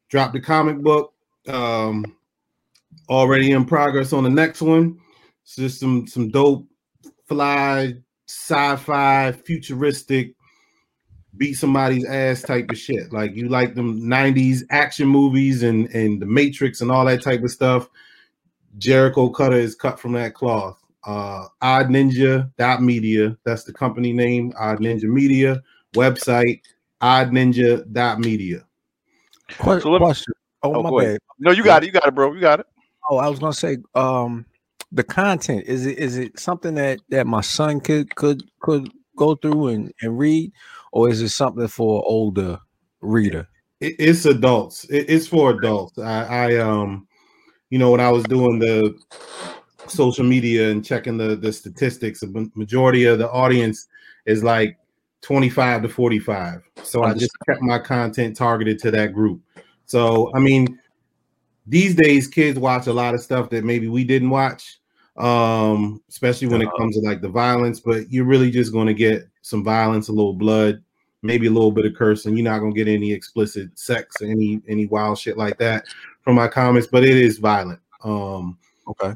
[0.10, 1.13] dropped the comic book.
[1.47, 2.03] Um,
[3.10, 4.99] already in progress on the next one.
[5.45, 6.67] It's just some some dope,
[7.27, 7.93] fly,
[8.27, 10.34] sci-fi, futuristic,
[11.38, 13.13] beat somebody's ass type of shit.
[13.13, 17.43] Like you like them '90s action movies and and the Matrix and all that type
[17.43, 17.88] of stuff.
[18.77, 20.81] Jericho Cutter is cut from that cloth.
[21.05, 23.38] Uh, Odd Ninja dot Media.
[23.45, 24.51] That's the company name.
[24.60, 25.62] Odd Ninja Media
[25.93, 26.62] website.
[27.01, 28.65] Odd Ninja dot Media.
[29.49, 30.34] Que- So me- question.
[30.63, 31.19] Oh, Oh, my go bad.
[31.38, 31.86] no, you got it.
[31.86, 32.34] You got it, bro.
[32.34, 32.65] You got it.
[33.08, 34.47] Oh, I was gonna say, um,
[34.95, 39.36] the content is it is it something that that my son could could could go
[39.36, 40.51] through and, and read,
[40.91, 42.60] or is it something for older
[43.01, 43.47] reader?
[43.79, 44.86] it, it's adults.
[44.86, 45.97] It, it's for adults.
[45.97, 47.08] I, I um,
[47.69, 48.95] you know, when I was doing the
[49.88, 53.88] social media and checking the the statistics, the majority of the audience
[54.25, 54.77] is like
[55.21, 56.62] 25 to 45.
[56.84, 59.41] So I just kept my content targeted to that group.
[59.86, 60.79] So I mean,
[61.67, 64.79] these days kids watch a lot of stuff that maybe we didn't watch,
[65.17, 67.80] um, especially when it comes to like the violence.
[67.80, 70.84] But you're really just going to get some violence, a little blood,
[71.25, 72.38] maybe a little bit of cursing.
[72.38, 75.86] You're not gonna get any explicit sex or any any wild shit like that
[76.21, 77.80] from my comments, but it is violent.
[78.04, 79.15] Um Okay.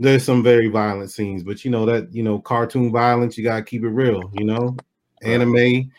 [0.00, 3.62] there's some very violent scenes, but you know that you know cartoon violence, you gotta
[3.62, 4.76] keep it real, you know,
[5.22, 5.90] anime,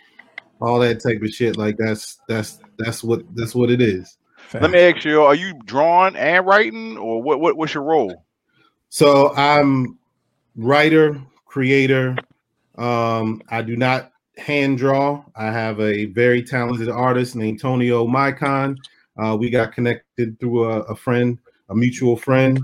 [0.61, 1.57] all that type of shit.
[1.57, 4.17] Like that's that's that's what that's what it is.
[4.53, 7.39] Let me ask you: Are you drawing and writing, or what?
[7.39, 7.55] What?
[7.55, 8.25] What's your role?
[8.89, 9.99] So I'm
[10.55, 12.15] writer, creator.
[12.77, 15.23] Um, I do not hand draw.
[15.35, 18.77] I have a very talented artist named Tonio Mycon.
[19.15, 21.37] Uh, we got connected through a, a friend,
[21.69, 22.59] a mutual friend.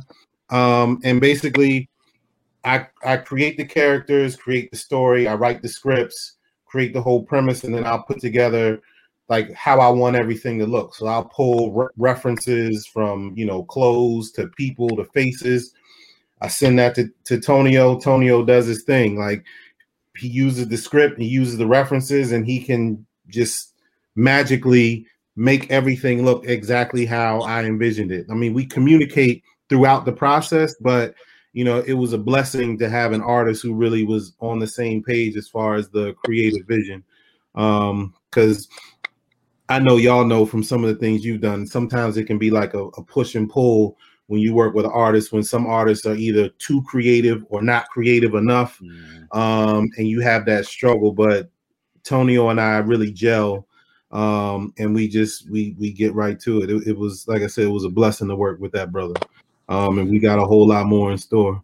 [0.49, 1.89] Um, and basically,
[2.63, 7.21] I I create the characters, create the story, I write the scripts, create the whole
[7.21, 8.81] premise, and then I'll put together
[9.29, 10.95] like how I want everything to look.
[10.95, 15.73] So I'll pull re- references from you know clothes to people to faces.
[16.41, 17.99] I send that to, to Tonio.
[17.99, 19.17] Tonio does his thing.
[19.17, 19.45] Like
[20.17, 23.73] he uses the script, he uses the references, and he can just
[24.15, 28.25] magically make everything look exactly how I envisioned it.
[28.29, 31.15] I mean, we communicate throughout the process, but
[31.53, 34.67] you know, it was a blessing to have an artist who really was on the
[34.67, 37.03] same page as far as the creative vision.
[37.55, 38.67] Um, because
[39.69, 42.51] I know y'all know from some of the things you've done, sometimes it can be
[42.51, 46.15] like a, a push and pull when you work with artists, when some artists are
[46.15, 48.81] either too creative or not creative enough.
[49.31, 51.11] Um, and you have that struggle.
[51.11, 51.49] But
[52.03, 53.67] Tonio and I really gel.
[54.11, 56.69] Um, and we just we we get right to it.
[56.69, 56.87] it.
[56.87, 59.15] It was like I said, it was a blessing to work with that brother.
[59.67, 61.61] Um, and we got a whole lot more in store.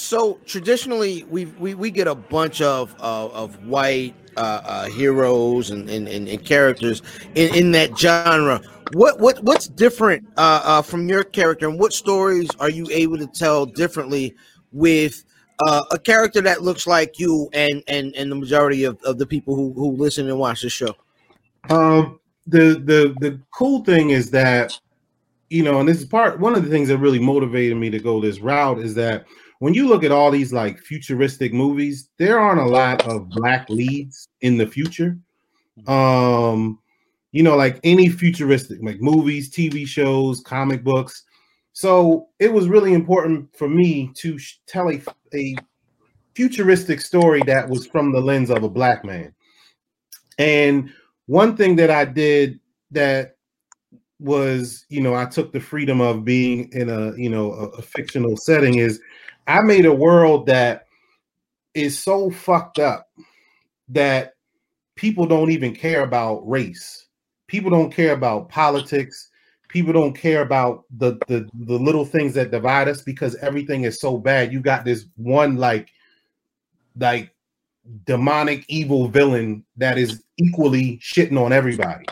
[0.00, 5.70] So traditionally, we we, we get a bunch of uh, of white uh, uh, heroes
[5.70, 7.02] and, and, and, characters
[7.34, 8.62] in, in that genre.
[8.94, 13.18] What what what's different uh, uh, from your character, and what stories are you able
[13.18, 14.34] to tell differently
[14.72, 15.22] with
[15.66, 19.26] uh, a character that looks like you and and and the majority of, of the
[19.26, 20.96] people who who listen and watch the show?
[21.68, 24.80] Um, the the the cool thing is that
[25.50, 27.98] you know, and this is part one of the things that really motivated me to
[27.98, 29.26] go this route is that
[29.60, 33.68] when you look at all these like futuristic movies, there aren't a lot of black
[33.68, 35.18] leads in the future.
[35.86, 36.78] Um,
[37.32, 41.24] you know, like any futuristic like movies, TV shows, comic books.
[41.74, 45.00] So it was really important for me to sh- tell a,
[45.34, 45.54] a
[46.34, 49.34] futuristic story that was from the lens of a black man.
[50.38, 50.90] And
[51.26, 52.60] one thing that I did
[52.92, 53.36] that
[54.18, 57.82] was, you know, I took the freedom of being in a, you know, a, a
[57.82, 59.00] fictional setting is
[59.46, 60.86] I made a world that
[61.74, 63.08] is so fucked up
[63.88, 64.34] that
[64.96, 67.06] people don't even care about race.
[67.48, 69.30] People don't care about politics.
[69.68, 74.00] People don't care about the, the the little things that divide us because everything is
[74.00, 74.52] so bad.
[74.52, 75.88] You got this one like
[76.98, 77.34] like
[78.06, 82.06] demonic evil villain that is equally shitting on everybody.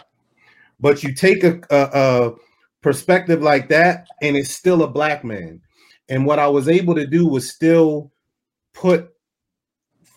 [0.80, 2.34] But you take a, a, a
[2.82, 5.60] perspective like that, and it's still a black man.
[6.08, 8.10] And what I was able to do was still
[8.72, 9.10] put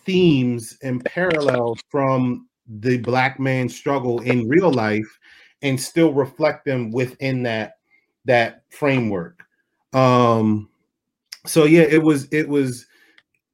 [0.04, 5.18] themes and parallels from the black man struggle in real life
[5.62, 7.76] and still reflect them within that
[8.24, 9.44] that framework.
[9.92, 10.68] Um
[11.46, 12.86] so yeah it was it was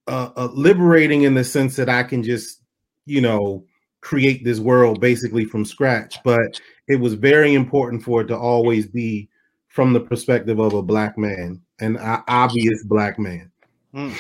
[0.07, 2.63] uh, uh liberating in the sense that i can just
[3.07, 3.65] you know
[4.01, 8.87] create this world basically from scratch but it was very important for it to always
[8.87, 9.29] be
[9.69, 11.97] from the perspective of a black man an
[12.29, 13.51] obvious black man
[13.93, 14.13] hmm.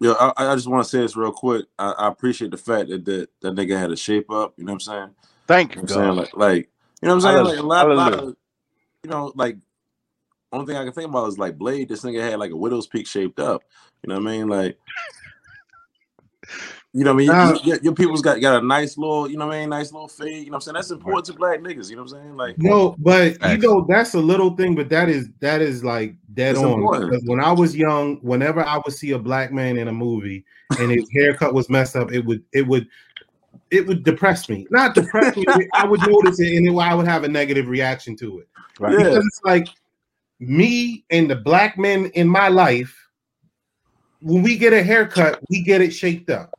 [0.00, 1.66] Yeah, I, I just want to say this real quick.
[1.78, 4.52] I, I appreciate the fact that, that that nigga had a shape up.
[4.58, 5.10] You know what I'm saying?
[5.46, 6.16] Thank you, You know what I'm saying?
[6.16, 6.70] Like, like
[7.00, 7.44] you know what I'm saying?
[7.44, 8.36] Like a lot, lot of,
[9.02, 9.56] you know, like
[10.52, 11.88] only thing I can think about is like Blade.
[11.88, 13.62] This nigga had like a widow's peak shaped up.
[14.02, 14.48] You know what I mean?
[14.48, 14.78] Like,
[16.96, 17.26] you know what I mean?
[17.26, 17.48] Nah.
[17.48, 19.70] Your, your, your people's got got a nice little, you know what I mean?
[19.70, 20.44] Nice little fade.
[20.44, 20.74] You know what I'm saying?
[20.74, 21.90] That's important to black niggas.
[21.90, 22.36] You know what I'm saying?
[22.36, 26.14] Like, No, but you know that's a little thing, but that is that is like
[26.34, 26.74] dead It's on.
[26.74, 27.10] important.
[27.10, 30.44] Because when I was young, whenever I would see a black man in a movie
[30.78, 32.86] and his haircut was messed up, it would it would
[33.72, 34.64] it would depress me.
[34.70, 35.44] Not depress me.
[35.74, 38.48] I would notice it, and it, I would have a negative reaction to it.
[38.78, 38.92] Right.
[38.92, 38.98] Yeah.
[38.98, 39.66] Because it's like
[40.38, 42.96] me and the black men in my life.
[44.20, 46.54] When we get a haircut, we get it shaped up.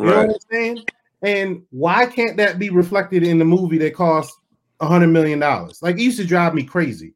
[0.00, 0.84] You know what I'm saying?
[1.22, 4.32] And why can't that be reflected in the movie that cost
[4.80, 5.80] a hundred million dollars?
[5.82, 7.14] Like it used to drive me crazy.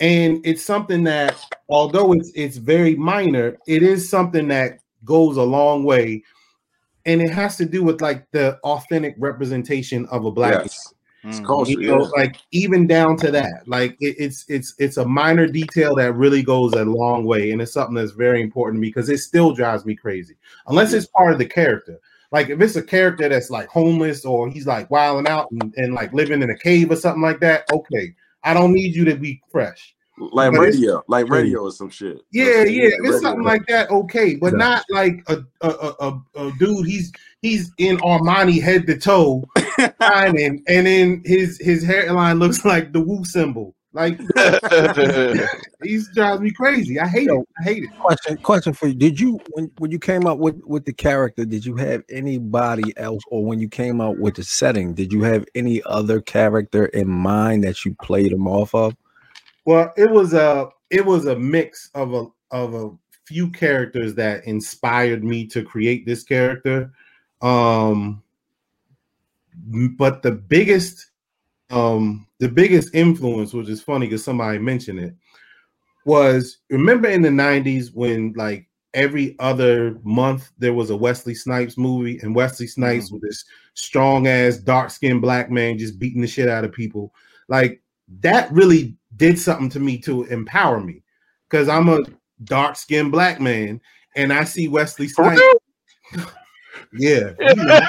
[0.00, 1.36] And it's something that,
[1.68, 6.22] although it's it's very minor, it is something that goes a long way.
[7.04, 10.94] And it has to do with like the authentic representation of a black Yes.
[11.24, 11.72] It's culture.
[11.72, 12.22] you know, Yeah.
[12.22, 16.42] like even down to that like it, it's it's it's a minor detail that really
[16.42, 19.96] goes a long way and it's something that's very important because it still drives me
[19.96, 20.36] crazy
[20.68, 21.98] unless it's part of the character
[22.30, 25.92] like if it's a character that's like homeless or he's like wilding out and, and
[25.94, 29.16] like living in a cave or something like that okay i don't need you to
[29.16, 32.18] be fresh Like But radio, like radio or some shit.
[32.30, 32.88] You know what yeah, yeah.
[32.94, 34.58] If it's something like that, okay, but Yeah.
[34.58, 36.08] not like a a, a a
[36.48, 36.86] a dude.
[36.88, 39.44] He's he's in Armani head to toe,
[40.02, 43.74] shining, and then his his hairline looks like the Woo symbol.
[43.92, 44.18] Like
[45.82, 47.00] he drives me crazy.
[47.00, 47.46] I hate it.
[47.58, 47.90] I hate it.
[47.98, 51.44] Question, question for you: Did you when when you came up with with the character?
[51.44, 55.22] Did you have anybody else, or when you came out with the setting, did you
[55.22, 58.94] have any other character in mind that you played him off of?
[59.64, 62.90] Well, it was a it was a mix of a of a
[63.24, 66.92] few characters that inspired me to create this character.
[67.40, 68.22] Um m-
[69.96, 71.10] but the biggest
[71.70, 75.14] um the biggest influence, which is funny because somebody mentioned it,
[76.04, 81.76] was remember in the 90s when like every other month there was a Wesley Snipes
[81.76, 83.44] movie, and Wesley Snipes was this
[83.74, 87.12] strong ass, dark skinned black man just beating the shit out of people.
[87.48, 87.82] Like
[88.20, 91.02] that really did something to me to empower me
[91.48, 92.00] because I'm a
[92.44, 93.80] dark skinned black man
[94.16, 95.40] and I see Wesley Snipes.
[96.92, 97.00] real?
[97.02, 97.32] Yeah.
[97.40, 97.80] you know.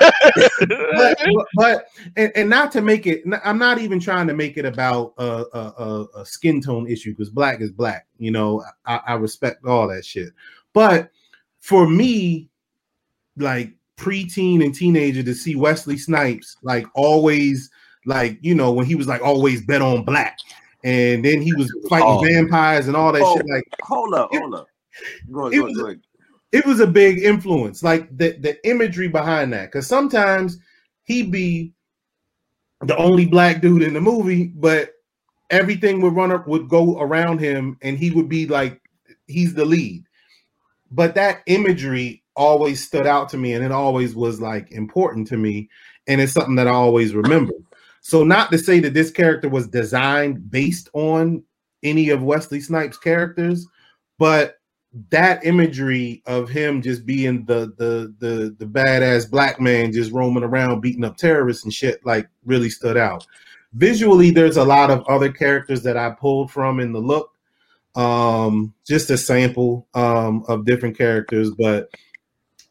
[0.95, 1.85] but, but, but-
[2.15, 5.43] and, and not to make it i'm not even trying to make it about a,
[5.53, 9.65] a, a, a skin tone issue because black is black you know I, I respect
[9.65, 10.29] all that shit
[10.73, 11.09] but
[11.59, 12.49] for me
[13.37, 17.69] like preteen and teenager to see wesley snipes like always
[18.05, 20.37] like you know when he was like always bet on black
[20.83, 22.21] and then he was fighting Oh.
[22.23, 24.67] vampires and all that Oh, shit like hold up, hold up.
[25.31, 26.01] Go ahead, go ahead, go ahead.
[26.51, 30.57] It was a big influence like the the imagery behind that because sometimes
[31.03, 31.73] he'd be
[32.81, 34.93] the only black dude in the movie but
[35.49, 38.81] everything would run up would go around him and he would be like
[39.27, 40.03] he's the lead
[40.91, 45.37] but that imagery always stood out to me, and it always was like important to
[45.37, 45.69] me,
[46.07, 47.53] and it's something that I always remember.
[48.01, 51.43] So, not to say that this character was designed based on
[51.83, 53.67] any of Wesley Snipes' characters,
[54.17, 54.58] but
[55.09, 60.43] that imagery of him just being the the the the badass black man just roaming
[60.43, 63.25] around beating up terrorists and shit like really stood out.
[63.73, 67.35] Visually, there's a lot of other characters that I pulled from in the look,
[67.95, 71.51] um, just a sample um, of different characters.
[71.51, 71.91] But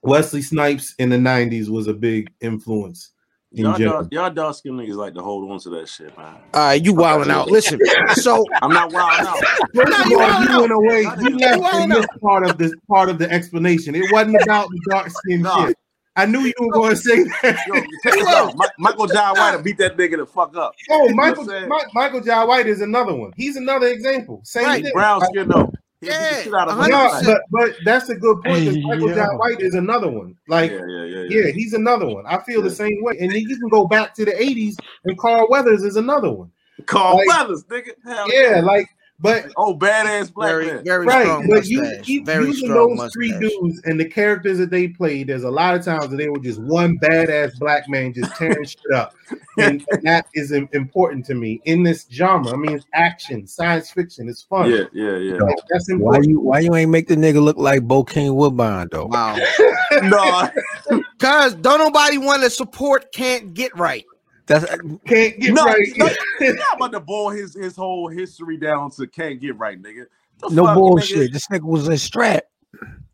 [0.03, 3.18] Wesley Snipes in the '90s was a big influence in
[3.51, 6.37] Y'all, dark, y'all dark skin niggas like to hold on to that shit, man.
[6.53, 7.49] All right, you wilding out.
[7.49, 7.81] Listen,
[8.15, 9.39] so I'm not wilding out.
[9.75, 10.61] First of all, you out.
[10.61, 11.03] went away.
[11.23, 13.95] You You left wildin' and missed part of this part of the explanation.
[13.95, 15.67] It wasn't about the dark skin No.
[15.67, 15.77] shit.
[16.15, 17.65] I knew you were going to say that.
[17.67, 18.55] Yo, check this out.
[18.57, 20.75] Mi- Michael John White beat that nigga the fuck up.
[20.91, 21.69] Oh, You know Michael what I'm saying?
[21.71, 23.33] Mi- Michael John White is another one.
[23.37, 24.41] He's another example.
[24.45, 24.93] Same Right, thing.
[24.93, 25.73] Brown skin though.
[26.01, 26.91] He Yeah, shit out of a him.
[26.91, 28.65] No, but but that's a good point.
[28.67, 29.15] 'cause Hey, Michael yeah.
[29.27, 30.37] John White is another one.
[30.47, 31.51] Like, yeah, yeah, yeah, yeah, yeah.
[31.53, 32.25] he's another one.
[32.27, 33.17] I feel the same way.
[33.21, 36.51] And then you can go back to the '80s, and Carl Weathers is another one.
[36.87, 37.91] Carl Like- Weathers, nigga.
[38.05, 38.87] Hell Yeah, like,
[39.21, 40.85] but Oh, badass black very, man.
[40.85, 42.07] very right, strong but you mustache.
[42.07, 45.27] keep very using strong those three dudes and the characters that they played.
[45.27, 48.65] There's a lot of times that they were just one badass black man just tearing
[48.67, 49.15] shit up,
[49.59, 52.53] and that is important to me in this genre.
[52.53, 54.71] I mean, it's action, science fiction, it's fun.
[54.71, 55.35] Yeah, yeah, yeah.
[55.35, 59.07] Like, that's Why you why you ain't make the nigga look like Bokeem Woodbine though?
[59.07, 59.37] Wow.
[60.03, 60.49] no,
[61.19, 64.05] Cause don't nobody want to support can't get right.
[64.49, 64.65] That's
[65.07, 65.87] Can't get no, right.
[65.97, 66.07] no,
[66.41, 70.07] not about to boil his his whole history down to can't get right, nigga.
[70.41, 71.31] The no fuck, bullshit.
[71.31, 71.33] Nigga?
[71.33, 72.45] This nigga was a strap.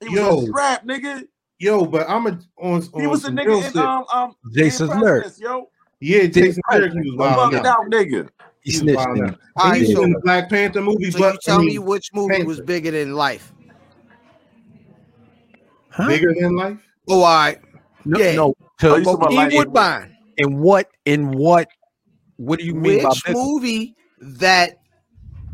[0.01, 0.39] He was Yo.
[0.39, 1.26] a strap, nigga.
[1.59, 4.37] Yo, but I'm a on, on He was a some nigga real in um um
[4.55, 5.22] Jason's in Lyric.
[5.22, 5.68] Process, yo.
[6.01, 6.80] yeah, Jason Right.
[6.80, 7.55] Syracuse was Bugged wild.
[7.55, 7.66] out.
[7.66, 8.28] out, nigga.
[8.61, 8.97] He He was snitched.
[8.97, 9.28] wild nigga.
[9.30, 9.39] out.
[9.57, 11.78] All And right, so- in the Black Panther movie, So but you tell I me
[11.78, 12.47] which movie Panther.
[12.47, 13.53] was bigger than life?
[15.91, 16.09] Huh?
[16.09, 16.78] bigger than life.
[17.09, 17.61] Oh, all right.
[18.05, 18.35] No, Yeah.
[18.35, 18.47] no.
[18.49, 20.57] Oh, To, you talking about Bokeem like- Woodbine.
[20.57, 21.68] in what in what
[22.37, 23.39] what do you mean by Which bigger?
[23.39, 24.78] movie that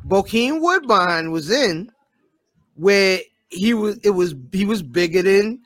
[0.09, 1.91] Bokeem Woodbine was in
[2.74, 3.20] where
[3.51, 5.61] he was it was he was bigger than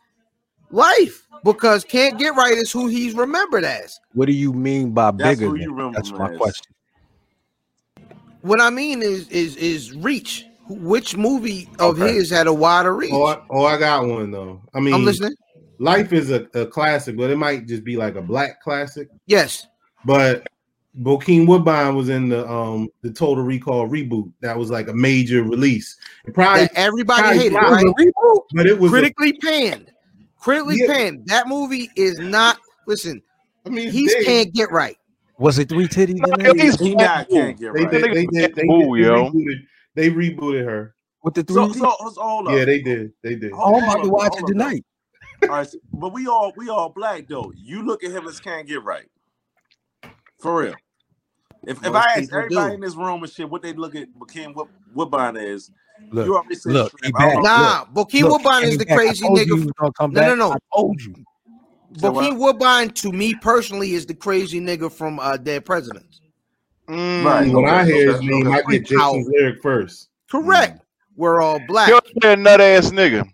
[0.70, 4.00] life because can't get right is who he's remembered as.
[4.14, 5.50] What do you mean by That's bigger?
[5.50, 6.38] who you remember That's my as.
[6.38, 6.72] question.
[8.42, 10.46] What I mean is is is reach.
[10.66, 12.14] Which movie of Okay.
[12.14, 13.12] his had a wider reach?
[13.12, 14.62] Oh, I, oh, I got one though.
[14.72, 15.34] I mean, I'm listening.
[15.84, 19.08] Life is a, a classic, but it might just be like a black classic.
[19.26, 19.66] Yes.
[20.04, 20.46] But
[21.02, 24.32] Bokeem Woodbine was in the um the Total Recall reboot.
[24.40, 25.96] That was like a major release.
[26.24, 27.94] It probably, That everybody probably hated, was right?
[28.06, 28.90] reboot, but it was.
[28.92, 29.92] a- Critically panned.
[30.38, 30.92] Critically Yeah.
[30.92, 31.26] panned.
[31.26, 33.22] That movie is not listen,
[33.66, 34.96] I mean, he can't get right.
[35.38, 36.10] Was it three titties?
[36.10, 36.54] in Yo, there?
[36.54, 37.90] he's He not can't get They right.
[37.90, 38.02] did.
[38.04, 38.54] They That did.
[38.54, 39.30] They, did, Boo, they yo.
[39.30, 39.56] rebooted.
[39.96, 40.94] They rebooted her.
[41.24, 41.54] With the three?
[41.56, 41.74] So, titties?
[41.78, 42.54] so, so hold up.
[42.54, 43.12] Yeah, they did.
[43.22, 43.52] They did.
[43.52, 44.84] oh, I'm about to watch hold it up, tonight.
[45.48, 47.52] All right, so- but we all we all black though.
[47.56, 49.06] You look at him as can't get right.
[50.40, 50.74] For real.
[51.66, 52.74] If, if I ask everybody do.
[52.74, 55.70] in this room and shit what they look at Bokeem Wood, Woodbine as,
[56.10, 57.04] Look, you already said look, strip.
[57.06, 57.42] he back.
[57.42, 58.96] Nah, Bokeem look, Woodbine is the back.
[58.98, 59.44] Crazy nigga.
[59.46, 60.52] he was gonna come No, no, no.
[60.52, 61.14] I told you.
[61.96, 62.24] So what?
[62.24, 66.20] Bokeem Woodbine, to me personally, is the crazy nigga from uh, Dead Presidents.
[66.88, 67.24] Mm.
[67.24, 67.50] Right.
[67.50, 68.52] When I hear his name.
[68.52, 70.08] I get Jason's lyric first.
[70.30, 70.80] Correct.
[71.16, 71.88] We're all black.
[71.88, 73.26] You're a nut ass nigga.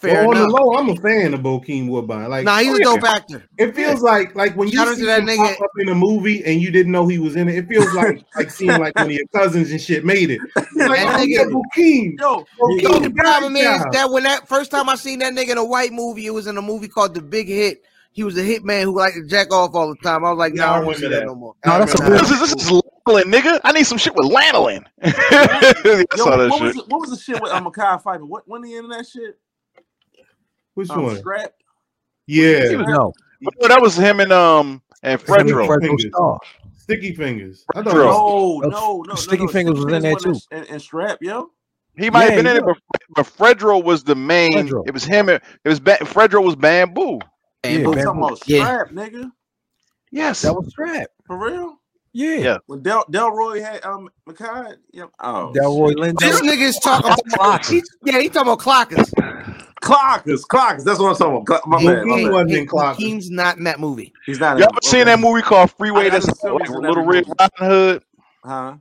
[0.00, 2.30] Fair Well, on the low, I'm a fan of Bokeem Woodbine.
[2.30, 2.84] Like, Nah, he's Oh, a yeah.
[2.84, 3.42] dope actor.
[3.58, 5.36] it feels like like when you Shout see to that him nigga.
[5.56, 7.56] pop up in a movie and you didn't know he was in it.
[7.56, 10.40] It feels like like seeing like one of your cousins and shit made it.
[10.56, 12.18] It's like, That oh, nigga- yeah, Bokeem.
[12.18, 13.92] Yo, Bokeem, Yo, the great problem is job.
[13.92, 16.46] that when that first time I seen that nigga in a white movie, it was
[16.46, 17.82] in a movie called The Big Hit.
[18.12, 20.24] He was a hitman who liked to jack off all the time.
[20.24, 21.26] I was like, Yeah, nah, I I don't remember see that that.
[21.26, 21.54] no more.
[21.64, 22.08] No, that's a Nah.
[22.08, 23.60] real- This is this is lanolin, nigga.
[23.64, 24.82] I need some shit with lanolin.
[25.02, 26.62] I yo what, shit.
[26.62, 28.26] was the, what was the shit with um, Mekhi Phifer?
[28.26, 29.38] What when he in that shit?
[30.74, 31.18] Which Um, one?
[31.18, 31.52] Scrap.
[32.26, 33.12] Yeah, No,
[33.62, 35.66] Oh, that was him and um and Fredro.
[35.66, 36.38] Fredro
[36.76, 37.64] Sticky Fingers.
[37.74, 38.60] I thought Bro.
[38.60, 39.14] No, no, no.
[39.14, 39.52] Sticky no, no.
[39.52, 40.34] Fingers was in there too.
[40.50, 41.50] in- in- in Strap, yo.
[41.96, 42.60] He might have been in yeah.
[42.60, 42.78] it, but,
[43.16, 44.52] but Fredro was the main.
[44.52, 44.84] Fredro.
[44.86, 45.28] It was him.
[45.28, 47.18] It was ba- Fredro was bamboo.
[47.64, 47.94] Yeah, Bamboo.
[47.94, 48.64] talking about Yeah.
[48.64, 49.30] Strap, nigga.
[50.12, 50.42] Yes.
[50.42, 51.08] That was strap.
[51.26, 51.76] For real.
[52.12, 52.34] Yeah.
[52.36, 52.56] Yeah.
[52.66, 55.04] When Del Delroy had um Mekhi, yeah.
[55.20, 55.98] Oh, Delroy shit.
[55.98, 56.18] Lindo.
[56.20, 59.12] This nigga's talking about he, yeah, he talking about clockers.
[59.80, 60.84] Clockers, Clockers.
[60.84, 61.66] That's what I'm talking about.
[61.66, 62.96] My Hey, bad, my he wasn't Hey, in Clockers.
[62.96, 64.12] Bokeem's not in that movie.
[64.26, 64.58] He's not.
[64.58, 65.10] Y'all in- ever seen okay.
[65.10, 66.02] that movie called Freeway?
[66.02, 67.32] I- I That's just assumed like he's Little Red movie.
[67.38, 68.02] Riding Hood.
[68.44, 68.74] Huh?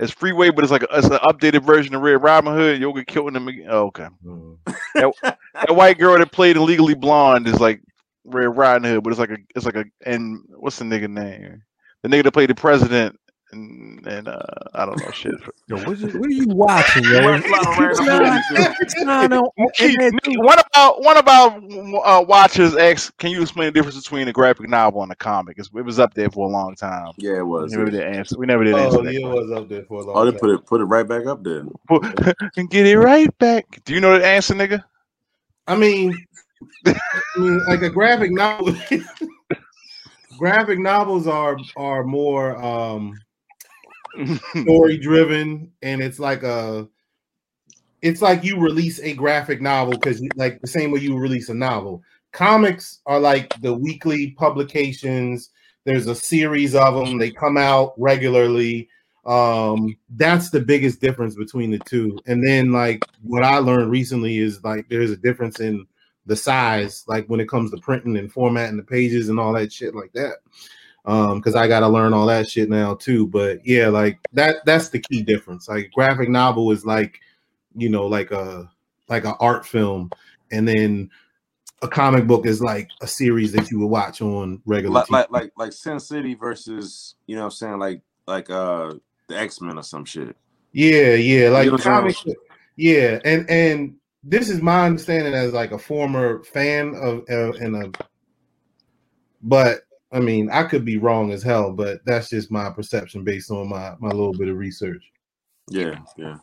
[0.00, 2.80] It's Freeway, but it's like a, it's an updated version of Red Riding Hood.
[2.80, 3.50] You'll get killed in the.
[3.50, 3.66] again.
[3.68, 4.06] Oh, okay.
[4.24, 4.58] Mm.
[4.94, 7.80] That white girl that played in Legally Blonde is like
[8.24, 11.62] Red Riding Hood, but it's like a it's like a and what's the nigga name?
[12.02, 13.18] The nigga that played the president
[13.52, 14.38] and and uh,
[14.74, 15.34] I don't know shit.
[15.68, 17.22] Yo, what, what are you watching, yo?
[17.22, 18.72] Watch a lot of random movies, yo.
[18.80, 21.62] It's not on- Keith, and then- What about what about
[22.04, 22.76] uh, watchers?
[22.76, 25.58] X, can you explain the difference between a graphic novel and a comic?
[25.58, 27.12] It's, it was up there for a long time.
[27.16, 27.74] Yeah, it was.
[27.74, 27.90] We was.
[27.90, 28.36] never did answer.
[28.38, 29.12] We never did answer Oh, that.
[29.12, 30.22] yeah, it was up there for a long time.
[30.22, 30.40] Oh, they time.
[30.40, 31.64] put it put it right back up there.
[32.56, 33.80] and get it right back.
[33.84, 34.82] Do you know the answer, nigga?
[35.66, 36.26] I mean,
[36.86, 36.94] I
[37.36, 38.74] mean, like a graphic novel.
[40.38, 43.18] graphic novels are are more um
[44.62, 46.88] story driven, and it's like a.
[48.00, 51.54] It's like you release a graphic novel because, like, the same way you release a
[51.54, 52.02] novel.
[52.32, 55.50] Comics are like the weekly publications.
[55.84, 57.18] There's a series of them.
[57.18, 58.88] They come out regularly.
[59.26, 62.18] Um, that's the biggest difference between the two.
[62.26, 65.86] And then, like, what I learned recently is like there's a difference in
[66.28, 69.72] the size, like when it comes to printing and formatting the pages and all that
[69.72, 70.36] shit like that.
[71.08, 73.26] Um, because I gotta learn all that shit now too.
[73.26, 75.66] But yeah, like that that's the key difference.
[75.66, 77.18] Like graphic novel is like,
[77.74, 78.70] you know, like a
[79.08, 80.10] like an art film,
[80.52, 81.10] and then
[81.80, 85.10] a comic book is like a series that you would watch on regular Like TV.
[85.12, 88.92] like like like Sin City versus you know I'm saying like like uh
[89.28, 90.36] the X Men or some shit.
[90.72, 92.12] Yeah, yeah, like know what I'm.
[92.76, 97.76] Yeah, and and this is my understanding as like a former fan of uh, and
[97.76, 97.92] a,
[99.42, 103.50] but I mean I could be wrong as hell, but that's just my perception based
[103.50, 105.02] on my my little bit of research.
[105.70, 106.36] Yeah, yeah.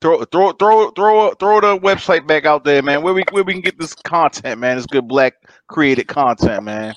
[0.00, 3.02] Throw throw throw throw throw the website back out there, man.
[3.02, 4.76] Where we where we can get this content, man.
[4.76, 5.34] This good black
[5.68, 6.94] created content, man.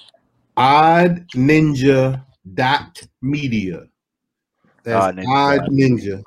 [0.58, 3.84] Odd Ninja dot media.
[4.84, 6.24] That's Odd Odd Ninja Ninja.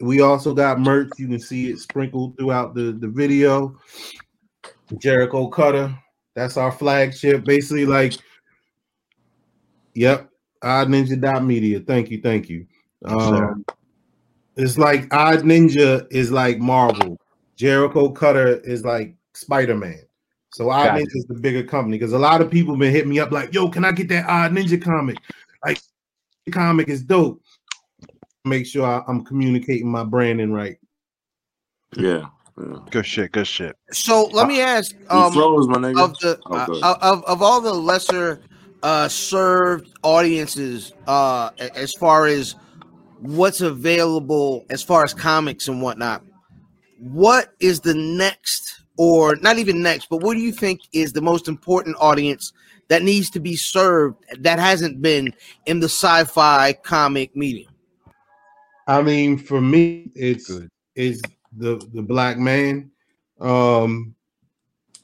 [0.00, 1.10] We also got merch.
[1.16, 3.78] You can see it sprinkled throughout the, the video.
[4.98, 5.96] Jericho Cutter.
[6.34, 7.44] That's our flagship.
[7.44, 8.14] Basically, like,
[9.94, 10.28] yep,
[10.62, 11.80] Odd Ninja dot media.
[11.80, 12.66] Thank you, thank you.
[13.04, 13.64] Um,
[14.56, 17.18] it's like Odd Ninja is like Marvel.
[17.56, 20.00] Jericho Cutter is like Spider Man.
[20.52, 21.04] So Odd Gotcha.
[21.04, 23.52] Ninja is the bigger company because a lot of people been hitting me up like,
[23.54, 25.16] "Yo, can I get that Odd Ninja comic?
[25.64, 25.80] Like,
[26.44, 27.40] the comic is dope."
[28.44, 30.76] Make sure I, I'm communicating my branding right.
[31.96, 32.26] Yeah.
[32.58, 32.78] yeah.
[32.90, 33.32] Good shit.
[33.32, 33.76] Good shit.
[33.92, 37.72] So let me ask, um, flows, my of the Oh, uh, of of all the
[37.72, 38.42] lesser
[38.82, 42.56] uh served audiences uh as far as
[43.20, 46.22] what's available as far as comics and whatnot.
[46.98, 51.22] What is the next or not even next but what do you think is the
[51.22, 52.52] most important audience
[52.88, 55.32] that needs to be served that hasn't been
[55.66, 57.72] in the sci-fi comic medium?
[58.86, 60.68] I mean, for me, it's Good.
[60.94, 61.22] is
[61.56, 62.90] the the black man,
[63.40, 64.14] um,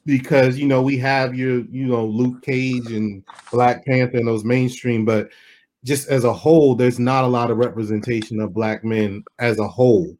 [0.09, 4.43] because you know we have your you know Luke Cage and Black Panther and those
[4.43, 5.29] mainstream, but
[5.83, 9.67] just as a whole, there's not a lot of representation of black men as a
[9.67, 10.15] whole.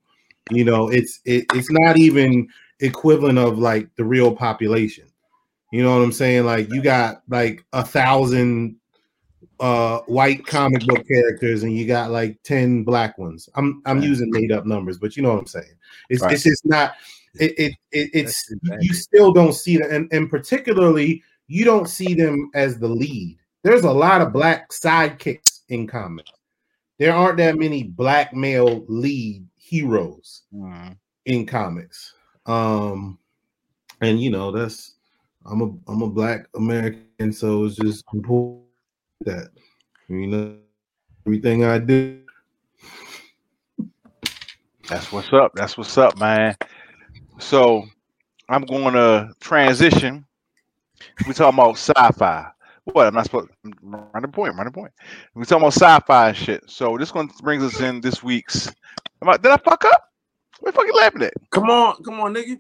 [0.52, 2.48] You know, it's it, it's not even
[2.80, 5.06] equivalent of like the real population.
[5.72, 6.46] You know what I'm saying?
[6.46, 8.78] Like you got like a thousand
[9.60, 13.50] uh white comic book characters and you got like 10 black ones.
[13.56, 15.76] I'm I'm using made up numbers, but you know what I'm saying.
[16.10, 16.34] It's Right.
[16.34, 16.94] it's just not
[17.36, 18.50] it, it, it it's
[18.82, 23.38] you- still don't see them and, and particularly you don't see them as the lead.
[23.64, 26.32] There's a lot of black sidekicks in comics.
[26.98, 30.98] There aren't that many black male lead heroes Mhm.
[31.26, 32.14] in comics.
[32.46, 33.18] Um
[34.02, 34.96] and you know that's
[35.46, 38.64] I'm a I'm a black American, so it's just important
[39.22, 39.50] that
[40.08, 40.56] you know
[41.26, 42.22] everything I do.
[44.88, 45.52] That's what's up.
[45.54, 46.56] That's what's up, man.
[47.40, 47.86] So
[48.48, 50.26] I'm going to transition.
[51.28, 52.52] We talking about sci-fi.
[52.84, 53.08] What?
[53.08, 53.50] I'm not supposed.
[53.82, 54.56] Run the point.
[54.56, 54.92] Run the point.
[55.34, 56.64] We talking about sci-fi shit.
[56.68, 58.68] So this one brings us in this week's.
[59.22, 60.04] Am I, did I fuck up?
[60.60, 61.34] What the fuck you laughing at?
[61.52, 62.60] Come on, come on, nigga.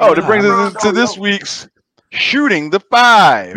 [0.00, 1.68] Oh, that brings us into this week's
[2.10, 3.56] shooting the five.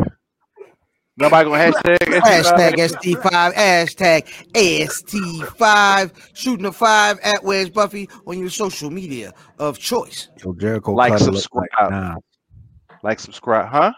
[1.20, 8.50] Nobody gonna hashtag Hashtag ST5, hashtag ST5, shooting the five at Where's Buffy on your
[8.50, 10.30] social media of choice.
[10.44, 11.68] Yo, Jericho Like, Cutter look subscribe.
[11.80, 12.18] like Nas.
[13.04, 13.92] like, subscribe, huh?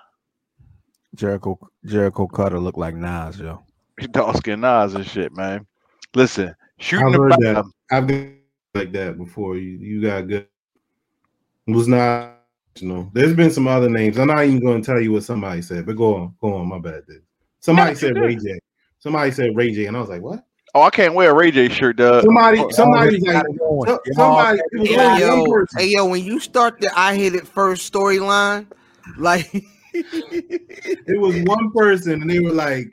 [1.15, 3.63] Jericho Jericho Cutter look like Nas, yo.
[4.11, 5.67] Dog skin Nas and shit, man.
[6.15, 7.55] Listen, shooting I've the heard that.
[7.55, 7.65] five.
[7.91, 8.39] I've been
[8.74, 9.57] like that before.
[9.57, 10.47] You you got good.
[11.67, 12.40] It was not
[12.80, 13.09] you know.
[13.13, 14.17] There's been some other names.
[14.17, 16.67] I'm not even going to tell you what somebody said, but go on, go on.
[16.67, 17.24] My bad, dude.
[17.59, 18.17] Somebody you said.
[18.17, 18.59] Ray J.
[18.99, 20.43] Somebody said Ray J, and I was like, what?
[20.74, 22.24] Oh, I can't wear a Ray J shirt, dog.
[22.24, 23.88] Somebody, oh, somebody, Already like, got it going.
[23.89, 24.57] so- somebody.
[24.57, 27.47] got It was it Hey yo, hey yo, when you start the I hit it
[27.47, 28.67] first storyline,
[29.17, 29.49] like
[29.93, 32.91] It was one person, and they were like,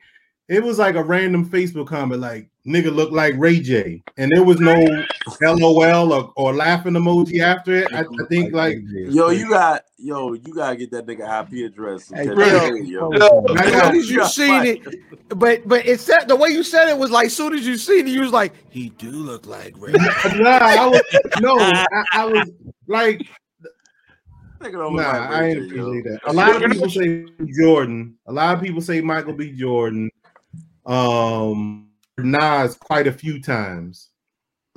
[0.48, 4.42] it was like a random Facebook comment, like "nigga look like Ray J," and there
[4.42, 4.74] was no
[5.42, 7.92] LOL or, or laughing emoji after it.
[7.92, 12.10] I, I think like Yo, you got yo, you gotta get that nigga IP address.
[12.10, 12.46] and Hey, catch bro.
[12.46, 13.12] that yo.
[13.12, 13.22] As
[13.74, 16.96] I soon as you seen it, but but it said the way you said it
[16.96, 19.92] was like, soon as you seen it, you was like, he do look like Ray.
[20.36, 21.02] nah, I was
[21.40, 22.50] no, I, I was
[22.86, 23.20] like,
[24.60, 26.20] nah, like I ain't appreciate that.
[26.24, 27.26] A lot of people say
[27.60, 28.16] Jordan.
[28.26, 29.52] A lot of people say Michael B.
[29.52, 30.10] Jordan.
[30.88, 34.08] Um, Nas quite a few times.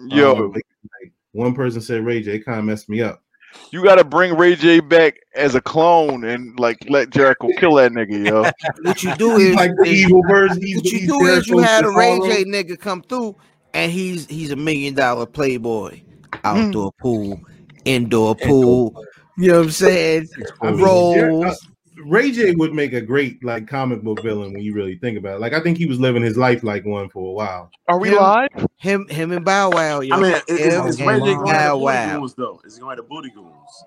[0.08, 2.40] Yo, Um, like, one person said Ray J.
[2.40, 3.24] Kind of messed me up.
[3.72, 7.76] you got to bring Ray J back as a clone and like let Jericho kill
[7.76, 8.44] that nigga, yo.
[8.84, 10.62] What you do is, like the evil version.
[10.62, 13.36] He's, what you he's do is you Jericho's had a Ray J nigga come through,
[13.74, 16.02] and he's he's a million dollar playboy,
[16.44, 17.40] outdoor pool,
[17.86, 18.94] indoor pool.
[19.38, 20.28] You know what I'm saying?
[20.62, 21.58] I mean, Rolls.
[22.06, 25.36] Ray J would make a great like comic book villain when you really think about
[25.36, 25.40] it.
[25.42, 27.70] Like I think he was living his life like one for a while.
[27.88, 28.50] Are we Him- live?
[28.78, 30.00] Him him and Bow Wow.
[30.02, 30.16] Yo.
[30.16, 32.20] I mean, is, Him is, is Ray J going to Bow booty Wow.
[32.20, 32.62] goons though?
[32.66, 33.84] Is he going to booty goons?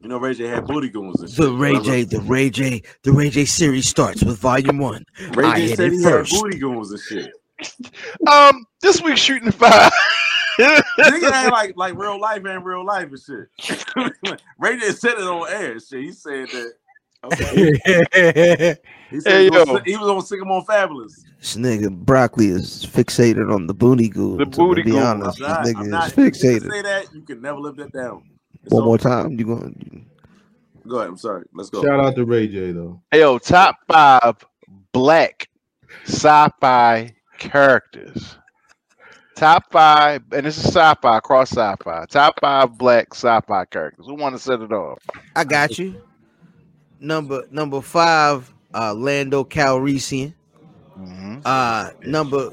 [0.00, 1.38] you know, Ray J had booty goons and shit.
[1.38, 1.78] The Ray.
[1.80, 5.04] J, the Ray J, the Ray J series starts with Volume One.
[5.34, 6.32] Ray I J hit said he first.
[6.32, 7.30] had booty goons and shit.
[8.30, 9.92] Um, this week's shooting five.
[10.58, 14.40] Nigga ain't like like real life ain't real life and shit.
[14.58, 15.78] Ray J said it on air.
[15.80, 16.72] Shit, he said that.
[17.24, 18.76] Okay.
[19.12, 21.22] He said Hey, he, was on, he was on Sycamore Fabulous.
[21.38, 24.38] This nigga broccoli is fixated on the booty goons.
[24.38, 25.04] The booty gonna be goons.
[25.04, 26.70] honest, I'm not, this I'm nigga not, is you fixated.
[26.70, 27.14] say that.
[27.14, 28.22] You can never live that down.
[28.64, 30.06] It's One more time, you going?
[30.88, 31.08] Go ahead.
[31.10, 31.44] I'm sorry.
[31.52, 31.82] Let's go.
[31.82, 33.02] Shout out to Ray J though.
[33.12, 34.42] Yo, top five
[34.92, 35.46] black
[36.04, 38.38] sci-fi characters.
[39.34, 42.04] Top five, and this is sci-fi, cross sci-fi.
[42.06, 44.06] Top five black sci-fi characters.
[44.06, 44.98] Who want to set it off?
[45.34, 46.02] I got you.
[47.00, 50.34] Number number five, uh, Lando Calrissian.
[50.98, 51.40] Mm-hmm.
[51.44, 52.52] Uh, number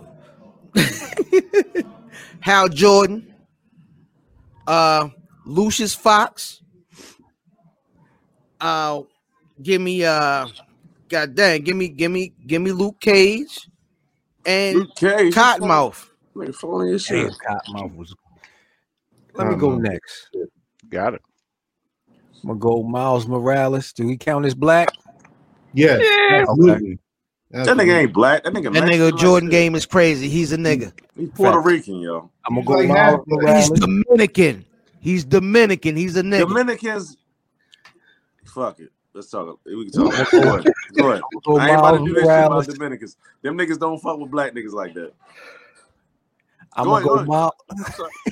[2.39, 3.33] Hal Jordan.
[4.65, 5.09] Uh,
[5.45, 6.61] Lucius Fox.
[8.61, 9.01] Uh,
[9.61, 10.47] give me uh,
[11.09, 13.67] God dang, give me, give me, give me Luke Cage
[14.45, 15.33] and Luke Cage.
[15.33, 16.08] Cottonmouth.
[16.39, 17.33] Nigga falling your shit.
[17.45, 18.15] Cottonmouth was.
[19.33, 19.81] Let me go Cottonmouth.
[19.81, 20.29] next.
[20.87, 21.21] Got it.
[22.43, 23.91] I'm gonna go Miles Morales.
[23.91, 24.89] Do we count as black?
[25.73, 26.99] Yes, absolutely.
[27.51, 28.43] That nigga ain't black.
[28.43, 28.73] That nigga.
[28.73, 29.51] That nigga Jordan shit.
[29.51, 30.29] game is crazy.
[30.29, 30.93] He's a nigga.
[31.15, 31.65] He's Puerto Facts.
[31.65, 32.29] Rican, yo.
[32.47, 33.55] I'm gonna go like Miles half black.
[33.57, 34.65] He's Dominican.
[35.01, 35.95] He's Dominican.
[35.95, 36.47] He's a nigga.
[36.47, 37.17] Dominicans.
[38.45, 38.91] Fuck it.
[39.13, 39.59] Let's talk.
[39.65, 40.31] We can talk.
[40.31, 40.73] Go ahead.
[40.95, 41.21] Go ahead.
[41.59, 43.17] I ain't about to do this shit about Dominicans.
[43.41, 45.13] Them niggas don't fuck with black niggas like that.
[46.73, 47.23] I'm Go gonna go go.
[47.25, 47.51] Miles.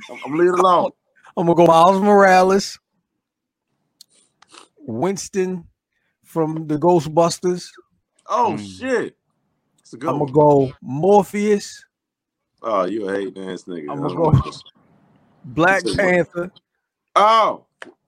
[0.09, 0.91] I'm, I'm leaving alone.
[1.37, 2.79] I'm gonna go Miles Morales.
[4.79, 5.65] Winston
[6.23, 7.67] from the Ghostbusters.
[8.29, 8.79] Oh Mm.
[8.79, 9.15] shit.
[9.93, 10.31] A good I'm one.
[10.31, 11.83] gonna go Morpheus,
[12.61, 13.89] Oh, you a hating ass nigga.
[13.89, 14.51] I'm gonna go-
[15.45, 16.51] Black Panther,
[17.15, 17.65] Oh.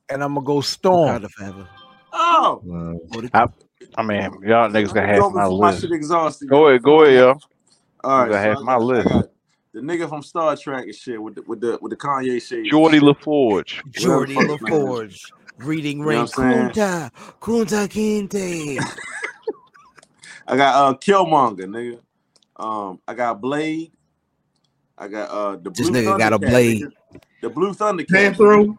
[0.09, 1.07] and I'm gonna go Storm.
[1.09, 1.69] Proud of Ever.
[2.11, 2.61] Oh.
[2.65, 3.47] Wow.
[3.95, 5.81] I mean, y'all niggas got I'm going my before my list.
[5.81, 6.49] shit exhausted.
[6.49, 7.35] Go ahead, go ahead, yo.
[8.03, 8.25] All right.
[8.25, 9.29] You got half I my got- I list.
[9.73, 12.41] Got The nigga from Star Trek and shit with the with the with the Kanye
[12.41, 12.71] shade.
[12.71, 13.81] Geordi LaForge.
[13.91, 15.31] Geordi Whatever the fuck his name LaForge.
[15.59, 16.21] Reading You know Rain.
[16.21, 17.11] what I'm Kunta.
[17.41, 18.79] Kunta Kinte.
[20.47, 21.99] I got uh Killmonger, nigga.
[22.55, 23.91] Um, I got Blade.
[24.97, 26.81] I got uh the This Blue nigga got a Thundercat, blade.
[26.81, 26.91] nigga.
[27.41, 28.35] The Blue Thundercat.
[28.35, 28.75] Panthro.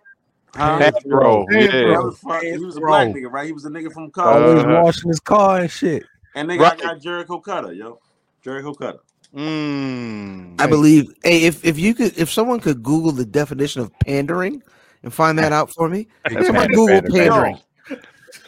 [0.57, 0.91] Huh?
[1.07, 1.69] Bro, yeah.
[1.71, 3.47] That he was a black nigga, right?
[3.47, 4.43] He was a nigga from college.
[4.43, 4.83] Always Uh-huh.
[4.83, 6.03] washing his car and shit.
[6.35, 6.73] and nigga, right.
[6.73, 8.01] I got Jericho Cutter, yo.
[8.43, 8.99] Jericho Cutter.
[9.35, 10.61] Mm.
[10.61, 11.13] I believe.
[11.23, 14.63] Hey, if if you could, if someone could Google the definition of pandering
[15.03, 17.59] and find that out for me, That's someone pander- Google pander- pandering.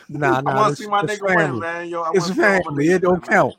[0.08, 0.54] Nah, I nah.
[0.56, 1.60] want It's, to see my nigga win, family.
[1.60, 1.88] man.
[1.88, 2.88] Yo, I It's wanna see all my family.
[2.88, 3.54] It don't count.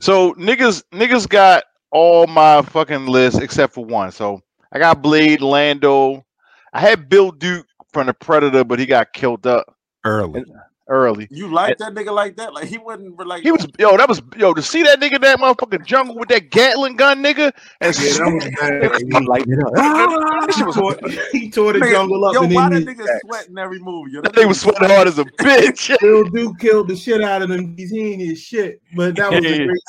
[0.00, 4.10] So niggas, niggas got all my fucking list except for one.
[4.10, 4.42] So
[4.72, 6.24] I got Blade, Lando.
[6.72, 9.74] I had Bill Duke from the Predator, but he got killed up
[10.04, 10.44] Early.
[10.88, 11.28] Early.
[11.30, 12.52] You like that nigga like that?
[12.54, 15.38] Like he wasn't like He was yo, that was yo to see that nigga that
[15.38, 19.16] motherfucking jungle with that Gatling gun, nigga, and Yeah, that was bad.
[19.16, 19.72] I'm lighting it up.
[19.76, 20.46] Ah!
[20.48, 20.96] was He tore,
[21.32, 23.78] he tore the Nigga, jungle up Yo, and why then that he, nigga sweating every
[23.78, 24.12] movie?
[24.12, 25.98] Yo, that nigga was sweating hard as a bitch.
[26.00, 27.76] Bill Duke killed the shit out of him.
[27.76, 29.80] He's he ain't his shit, but that was a great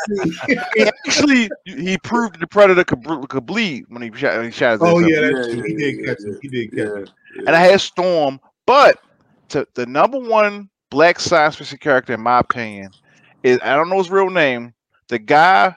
[0.47, 0.59] scene.
[1.05, 4.99] Actually, he proved the Predator could, could bleed when he shot, he shot his oh
[4.99, 5.09] ass up.
[5.09, 5.53] yeah, Yeah, true.
[5.55, 6.39] yeah, He did yeah, catch yeah, him.
[6.41, 7.07] He did catch him.
[7.35, 7.43] Yeah.
[7.47, 8.99] and I had Storm, but
[9.49, 12.91] to the number one black science fiction character, in my opinion,
[13.43, 14.73] is I don't know his real name.
[15.07, 15.75] The guy,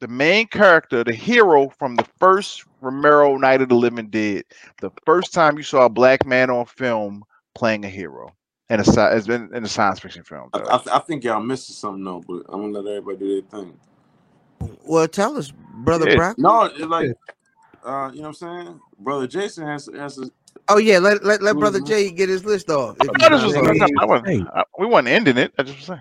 [0.00, 4.44] the main character, the hero from the first Romero Night of the Living Dead.
[4.80, 7.24] The first time you saw a black man on film
[7.54, 8.34] playing a hero.
[8.70, 10.50] in a it's been in a science fiction film.
[10.52, 10.58] I.
[10.58, 13.78] I, I think y'all missing something though, but I'm gonna let everybody do their thing.
[14.86, 16.16] Well, tell us, brother Yeah.
[16.16, 16.38] Brock.
[16.38, 17.12] No, it's like,
[17.84, 18.80] uh, you know what I'm saying?
[18.98, 20.30] Brother Jason has has a,
[20.68, 21.86] Oh yeah, let let, let brother Mhm.
[21.86, 22.96] Jay get his list off.
[23.00, 23.56] If I he's thought this not was.
[23.56, 25.52] already- I, I wasn't, I, we wasn't ending it.
[25.58, 26.00] I just was saying.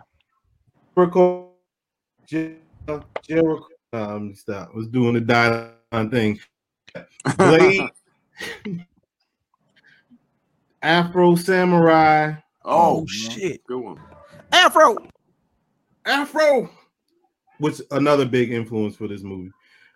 [0.95, 1.49] Jericho,
[2.27, 4.73] Jericho, um, stop.
[4.73, 6.39] Was doing the dialogue thing.
[7.37, 7.89] Blade,
[10.81, 12.33] Afro Samurai,
[12.65, 13.63] oh, Oh, shit.
[13.65, 13.99] good one.
[14.51, 14.97] Afro.
[16.05, 16.69] Afro,
[17.59, 19.51] which another big influence for this movie,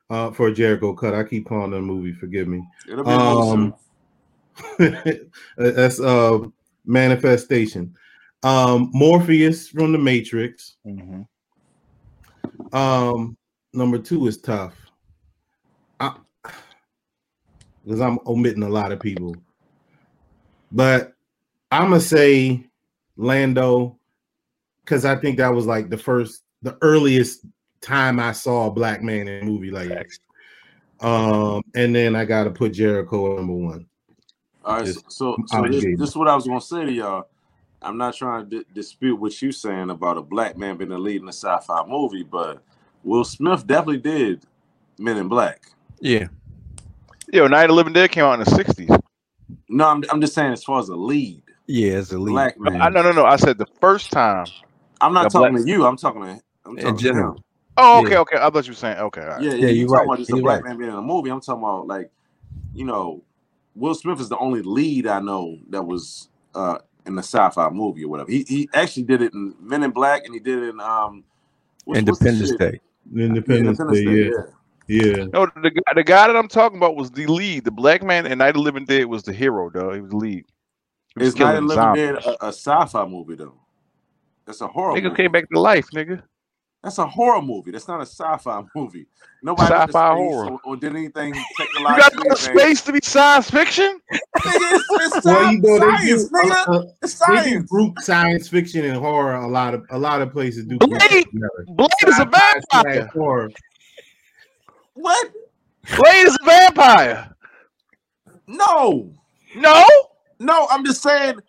[0.09, 1.13] uh, for a Jericho cut.
[1.13, 2.13] I keep calling it a movie.
[2.13, 2.63] Forgive me.
[2.89, 3.73] It'll be um, Um,
[5.57, 6.39] That's uh
[6.85, 7.95] manifestation.
[8.43, 10.77] Um, Morpheus from the Matrix.
[10.85, 11.23] Mm-hmm.
[12.75, 13.37] Um,
[13.73, 14.75] number two is tough.
[17.83, 19.35] Because I'm omitting a lot of people.
[20.71, 21.13] But
[21.71, 22.65] I'm gonna say
[23.15, 23.97] Lando,
[24.83, 27.45] because I think that was like the first, the earliest
[27.81, 30.07] time I saw a black man in a movie like that.
[30.99, 33.85] Um, and then I gotta put Jericho number one.
[34.67, 37.29] All right, Just so so this, this is what I was gonna say to y'all.
[37.81, 40.97] I'm not trying to di- dispute what you're saying about a black man being the
[40.97, 42.61] lead in a sci-fi movie, but
[43.03, 44.41] Will Smith definitely did
[44.97, 45.71] Men in Black.
[46.01, 46.27] Yeah.
[47.31, 49.01] Yo, Night of the Living Dead came out in the '60s.
[49.69, 52.31] No, I'm, I'm just saying as far as a lead, Yeah, as a lead.
[52.33, 52.81] black man.
[52.81, 53.23] I, no, no, no.
[53.25, 54.47] I said the first time.
[54.99, 55.85] I'm not talking black- to you.
[55.85, 56.41] I'm talking to.
[56.65, 57.35] I'm talking In to general.
[57.35, 57.43] him.
[57.77, 58.19] Oh, okay, Yeah.
[58.19, 58.37] okay.
[58.37, 59.21] I thought you were saying okay.
[59.21, 59.41] All right.
[59.41, 59.67] Yeah, Yeah, yeah.
[59.67, 60.05] You you're talking right.
[60.15, 60.63] about just a black right.
[60.65, 61.29] man being in a movie?
[61.29, 62.11] I'm talking about like,
[62.73, 63.23] you know,
[63.77, 68.03] Will Smith is the only lead I know that was uh in the sci-fi movie
[68.03, 68.29] or whatever.
[68.31, 71.23] He he actually did it in Men in Black and he did it in um
[71.85, 72.59] what's- what's the Independence shit?
[72.59, 72.79] Day.
[73.25, 74.31] Independence, Independence Day, Day, yeah.
[74.37, 74.43] yeah.
[74.89, 75.25] Yeah.
[75.33, 77.65] No, the guy, the guy that I'm talking about was the lead.
[77.65, 79.91] The black man in Night of the Living Dead was the hero, though.
[79.91, 80.45] He was the lead.
[81.13, 82.03] He was It's not a living zombies.
[82.03, 83.55] dead a, a sci-fi movie though.
[84.45, 85.15] That's a horror Nigga movie.
[85.15, 86.23] came back to life, nigga.
[86.83, 87.71] That's a horror movie.
[87.71, 89.07] That's not a sci-fi movie.
[89.43, 90.51] Nobody Sci-fi space horror.
[90.51, 92.17] Or, or did anything You got to technologically.
[92.17, 92.43] go to advanced.
[92.43, 93.99] space to be science fiction?
[94.37, 96.67] Nigga, it's, it's Well, you know, they do, science, nigga.
[96.67, 97.69] uh, uh, It's they do science.
[97.69, 99.35] group science fiction and horror.
[99.35, 100.77] A lot of a lot of places do.
[100.77, 101.65] Blade- together.
[101.69, 103.07] Blade is a vampire.
[103.13, 103.49] horror.
[104.93, 105.31] What?
[105.97, 107.35] Blade is a vampire.
[108.47, 109.11] No,
[109.55, 109.85] No?
[110.39, 110.67] no.
[110.71, 111.39] I'm just saying.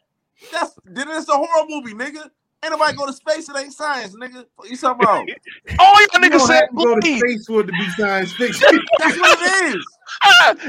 [0.53, 2.31] That's then it's a horror movie, nigga.
[2.65, 3.49] Ain't nobody go to space.
[3.49, 4.45] It ain't science, nigga.
[4.57, 5.29] What you talking about?
[5.81, 8.67] Oh, you You niggas don't said go to space for it to be science fiction.
[8.99, 9.87] That's what it is.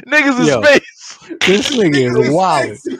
[0.06, 0.62] niggas in Yo.
[0.62, 1.18] space.
[1.48, 2.78] This nigga Niggas is wild.
[2.78, 2.98] space,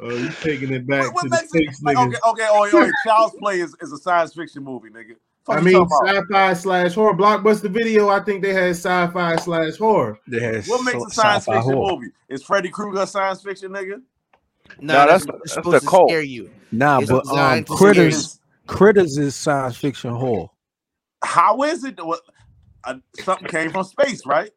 [0.00, 1.74] oh, you taking it back What, what to the makes it?
[1.74, 2.46] space Like, okay, okay.
[2.48, 5.16] Oh, oh, Child's Play is, is a science fiction movie, nigga.
[5.48, 7.14] I mean, sci-fi slash horror.
[7.14, 8.08] Blockbuster video.
[8.08, 10.18] I think they had sci-fi slash horror.
[10.28, 11.96] They had What makes so- a science fiction horror.
[11.96, 12.12] movie?
[12.28, 14.00] Is Freddy Krueger science fiction, nigga?
[14.80, 16.08] No, No, that's, that's- it's that's supposed the to cult.
[16.08, 16.50] scare you.
[16.72, 20.48] Nah, It's but um, designed to critters, critters is science fiction horror.
[21.24, 22.04] How is it?
[22.04, 22.20] What,
[22.84, 24.50] uh, something came from space, right?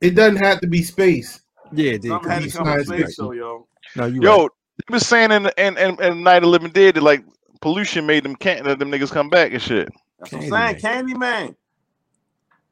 [0.00, 1.40] It doesn't have to be space.
[1.72, 3.16] Yeah, they Something had be to come from science space, fiction.
[3.16, 3.68] so yo.
[3.96, 4.46] No, you Yo, right.
[4.78, 7.24] they was saying in in, in, in Night of Living Dead that like
[7.60, 9.88] pollution made them can't let them niggas come back and shit.
[10.18, 10.76] That's what I'm saying.
[10.76, 11.56] Candyman.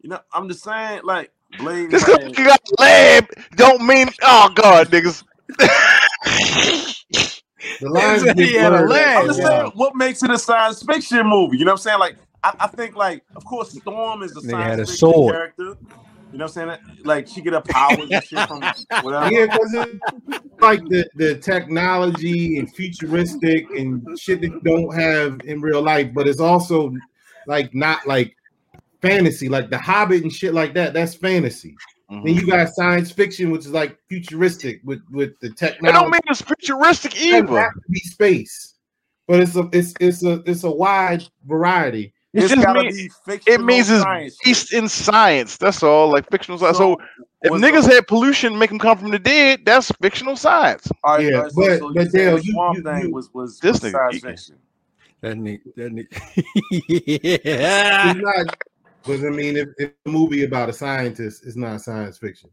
[0.03, 1.91] You know, I'm just saying, like Blade.
[1.91, 3.27] Just because Man, you got lab
[3.57, 5.25] don't mean oh god, niggas.
[7.81, 8.91] The lines he get had a blurred.
[8.91, 9.17] leg.
[9.17, 9.49] I'm just Yeah.
[9.49, 11.59] saying, what makes it a science fiction movie?
[11.59, 11.99] You know what I'm saying?
[11.99, 14.97] Like, I, I think, like, of course, Storm is a Nigga science had a fiction
[14.97, 15.35] sword.
[15.35, 15.63] character.
[16.33, 16.79] You know what I'm saying?
[17.05, 18.61] Like, she get her powers and shit from
[19.03, 19.31] whatever.
[19.33, 25.41] Yeah, because it's like the, the technology and futuristic and shit that you don't have
[25.45, 26.93] in real life, but it's also
[27.47, 28.37] like not like
[29.03, 30.93] fantasy, like the Hobbit and shit like that.
[30.93, 31.75] That's fantasy.
[32.11, 32.25] Mhm.
[32.25, 35.93] Then you got science fiction, which is like futuristic with with the It technology.
[35.99, 37.61] don't mean it's futuristic It doesn't either.
[37.61, 38.75] have to be space,
[39.29, 42.13] but it's a it's it's a it's a wide variety.
[42.33, 45.57] It It's just gotta mean- be It means it's science based in science.
[45.57, 46.11] That's all.
[46.13, 46.79] Like fictional science.
[46.79, 46.97] So,
[47.43, 50.89] if was niggas the- had pollution make them come from the dead, that's fictional science.
[51.05, 53.15] all right, Yeah, all right, but- so, but Dale, the you- Swamp you- thing you-
[53.15, 54.57] was was, This was nigga science fiction.
[55.23, 57.41] That nigga, that nigga.
[57.45, 58.11] yeah.
[58.15, 58.57] It's not
[59.05, 62.51] because I mean, if, if a movie about a scientist, it's not science fiction.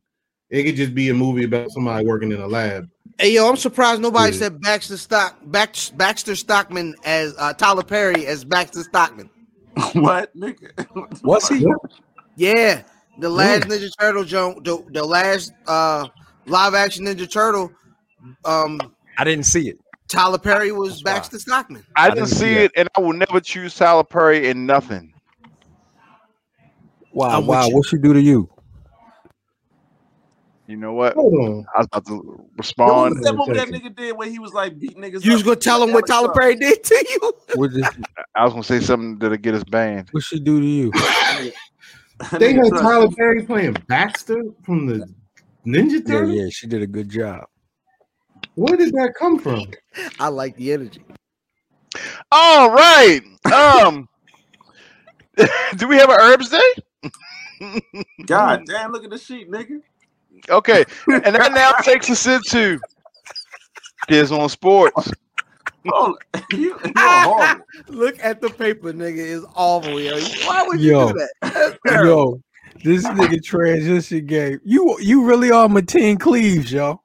[0.50, 2.90] It could just be a movie about somebody working in a lab.
[3.20, 4.40] Hey yo, I'm surprised nobody Yeah.
[4.40, 9.30] said Baxter Stock Bax, Baxter Stockman as uh, Tyler Perry as Baxter Stockman.
[9.94, 10.70] what, nigga?
[11.24, 11.66] Was he?
[12.36, 12.84] Yeah,
[13.20, 16.08] the last Ninja Turtle joke, the, the last uh
[16.46, 17.72] live action Ninja Turtle,
[18.46, 18.80] um,
[19.18, 19.78] I didn't see it.
[20.08, 21.14] Tyler Perry was That's why.
[21.14, 21.86] Baxter Stockman.
[21.96, 24.66] I, I didn't didn't see see it, and I will never choose Tyler Perry in
[24.66, 25.14] nothing.
[27.18, 27.68] Wow, I'm wow.
[27.68, 27.76] you.
[27.76, 28.48] What she do to you?
[30.68, 31.16] You know what?
[31.16, 31.66] Hold on.
[31.76, 33.16] I was about to What respond.
[33.16, 35.26] was that that nigga did where he was like beat niggas?
[35.26, 37.34] You was gonna tell him what Tyler Perry did to you?
[37.56, 37.86] What did
[38.36, 40.10] I was gonna say something that'll get us banned.
[40.12, 40.92] what she do to you?
[42.34, 43.08] They Nigga had touched Tyler.
[43.18, 45.12] Perry playing Baxter from the
[45.66, 47.46] Ninja Yeah, yeah, she did a good job.
[48.54, 49.66] Where did that come from?
[50.20, 51.02] I like the energy.
[52.32, 53.22] All right.
[53.52, 54.08] Um,
[55.78, 56.87] do we have an herbs day?
[58.26, 59.82] God damn, look at the sheet, nigga.
[60.50, 62.80] Okay, and that now takes us into
[64.08, 65.12] kids on sports.
[65.92, 66.18] Oh,
[66.52, 67.66] you, you're.
[67.88, 69.38] Look at the paper, nigga.
[69.38, 70.20] It's awful, yo.
[70.46, 71.12] Why would you Yo.
[71.12, 71.78] do that?
[71.84, 72.04] That's.
[72.04, 72.42] Yo,
[72.84, 74.60] this nigga transition game.
[74.64, 77.02] You you really are Mateen Cleaves, yo.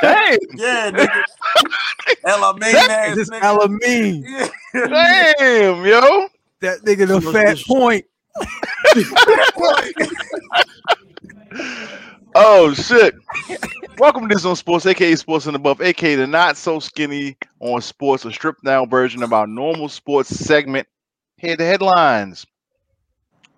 [0.00, 1.22] Dang, Yeah, nigga.
[2.24, 3.40] Ella ass This nigga.
[3.40, 4.22] Alameen.
[4.74, 5.34] Yeah.
[5.38, 6.28] damn, yo.
[6.60, 8.04] That nigga the fat point.
[12.34, 13.14] Oh shit.
[13.98, 17.82] Welcome to this on sports, aka Sports and Above, aka the not so skinny on
[17.82, 20.88] sports, a stripped down version of our normal sports segment.
[21.36, 22.46] Here the headlines.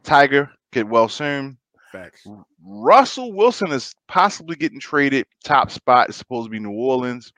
[0.02, 1.56] Tiger get well soon.
[1.92, 2.26] Facts.
[2.66, 5.26] Russell Wilson is possibly getting traded.
[5.44, 7.32] Top spot is supposed to be New Orleans.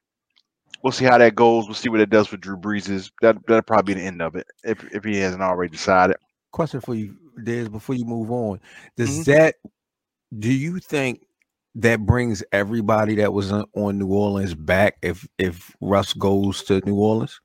[0.83, 1.67] We'll see how that goes.
[1.67, 3.11] We'll see what it does for Drew Brees.
[3.21, 6.17] That that'll probably be the end of it if if he hasn't already decided.
[6.53, 8.61] Question for you, Dez, before you move on.
[8.97, 9.25] Does Mhm.
[9.27, 9.57] that
[10.39, 11.21] do you think
[11.77, 16.81] that brings everybody that was on on New Orleans back if if Russ goes to
[16.81, 17.41] New Orleans?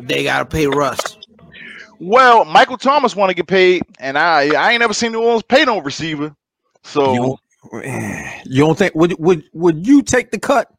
[0.00, 1.16] They gotta pay Russ.
[2.00, 5.42] Well, Michael Thomas want to get paid, and I I ain't never seen New Orleans
[5.42, 6.34] pay no receiver.
[6.84, 7.38] So You
[7.72, 7.84] don't,
[8.46, 10.70] you don't think would would would you take the cut?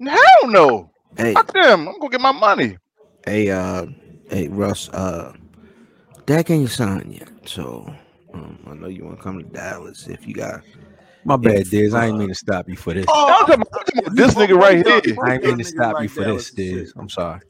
[0.00, 0.18] hell
[0.48, 0.90] no.
[1.16, 1.88] Hey, Fuck them.
[1.88, 2.76] I'm gonna get my money.
[3.26, 3.86] hey, uh,
[4.30, 4.88] hey, Russ.
[4.88, 5.32] Uh,
[6.26, 7.92] Dak ain't signed yet, so
[8.32, 10.60] um, I know you want to come to Dallas if you got.
[11.24, 11.94] My bad, If, Diz.
[11.94, 13.06] I ain't uh, mean to stop you for this.
[13.08, 15.16] Oh, I'm talking about- I'm talking about this nigga right here.
[15.24, 16.78] I ain't mean to Niggas stop you for Dallas this, and.
[16.80, 16.92] Diz.
[16.96, 17.40] I'm sorry.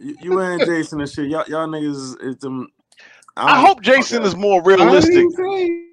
[0.00, 1.28] You, you and Jason and shit.
[1.28, 2.68] Y'all, y'all niggas is them.
[3.36, 5.14] I don't- hope Jason is more realistic.
[5.14, 5.84] didn't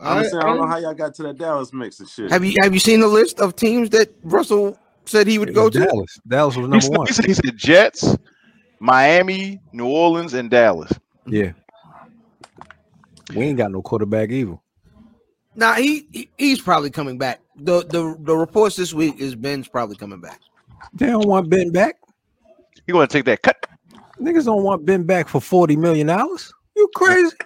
[0.00, 2.30] I'm I- saying, I don't know how y'all got to that Dallas mix and shit.
[2.30, 5.64] Have you have you seen the list of teams that Russell said he would go
[5.66, 5.78] was to?
[5.84, 6.20] Dallas.
[6.26, 7.06] Dallas was He number said, one.
[7.06, 8.16] he said he said Jets,
[8.80, 10.90] Miami, New Orleans, and Dallas.
[11.26, 11.52] Yeah.
[13.34, 14.58] We ain't got no quarterback either.
[15.56, 17.40] Nah, he, he he's probably coming back.
[17.56, 20.40] The the the reports this week is Ben's probably coming back.
[20.92, 21.96] They don't want Ben back.
[22.86, 23.66] He want to take that cut.
[24.20, 26.52] Niggas don't want Ben back for forty million dollars.
[26.76, 27.36] You crazy?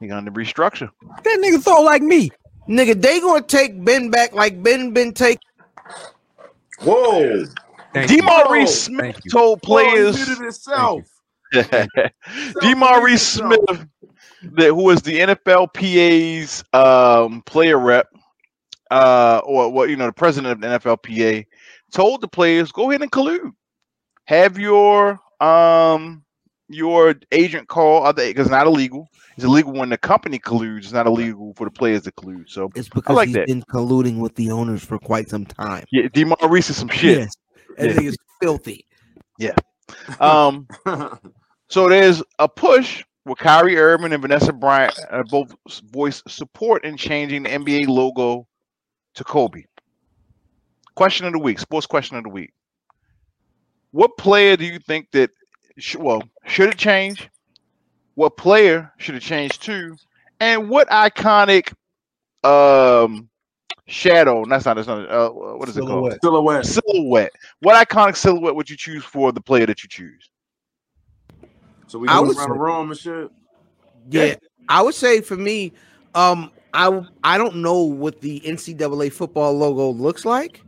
[0.00, 0.90] He gonna restructure.
[1.22, 2.30] That nigga thought like me.
[2.68, 5.38] Nigga, they gonna take Ben back like Ben been take.
[6.80, 7.44] Whoa.
[7.92, 8.66] Thank you.
[8.66, 9.30] Smith Thank you.
[9.30, 10.16] told Whoa, he players.
[10.16, 10.38] muted
[11.52, 11.88] himself.
[12.62, 13.86] DeMaurice Smith,
[14.54, 18.08] that who is the NFLPA's um, player rep,
[18.90, 21.46] uh, or what you know, the president of the NFLPA,
[21.92, 23.52] told the players go ahead and collude.
[24.26, 26.24] Have your um
[26.68, 29.08] your agent call other because it's not illegal.
[29.36, 30.84] It's illegal when the company colludes.
[30.84, 32.48] It's not illegal for the players to collude.
[32.48, 33.46] So It's because like he's that.
[33.46, 35.84] been colluding with the owners for quite some time.
[35.90, 37.18] yeah, DeMaurice is some shit.
[37.18, 37.34] Yes,
[37.78, 37.96] that Yeah.
[37.96, 38.86] nigga's filthy.
[39.38, 39.54] Yeah.
[40.20, 40.66] Um,
[41.72, 46.84] So there's a push where Kyrie Irving and Vanessa Bryant uh, both s- voice support
[46.84, 48.46] in changing the NBA logo
[49.14, 49.64] to Kobe.
[50.96, 52.52] Question of the week, sports question of the week.
[53.92, 55.30] What player do you think that,
[55.78, 57.30] sh- well, should it change?
[58.16, 59.96] What player should it change to?
[60.40, 61.72] And what iconic
[62.44, 63.30] um
[63.86, 64.44] shadow?
[64.44, 66.12] That's not, that's not uh, what is it called?
[66.22, 66.66] Silhouette.
[66.66, 66.66] Silhouette.
[66.66, 67.32] Silhouette.
[67.60, 70.28] What iconic silhouette would you choose for the player that you choose?
[71.92, 73.30] So we I going would around the room and shit.
[74.10, 74.36] Yeah,
[74.66, 75.74] I would say for me,
[76.14, 80.62] um, I w- I don't know what the NCAA football logo looks like,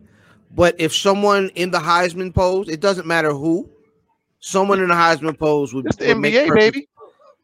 [0.54, 3.66] but if someone in the Heisman pose, it doesn't matter who,
[4.40, 6.88] someone in the Heisman pose would, It's the would make NBA, perfect, baby.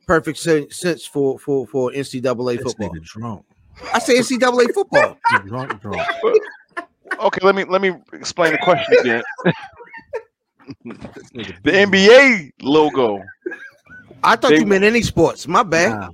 [0.07, 0.39] perfect
[0.75, 2.95] sense for for for NCAA This football.
[3.03, 3.47] drunk.
[3.95, 5.17] I say NCAA football.
[5.31, 6.07] He drunk, drunk.
[7.19, 9.23] Okay, let me let me explain the question again.
[10.85, 13.23] The NBA logo.
[14.23, 15.47] I thought They- you meant any sports.
[15.49, 15.93] My bad.
[15.99, 16.09] Nah,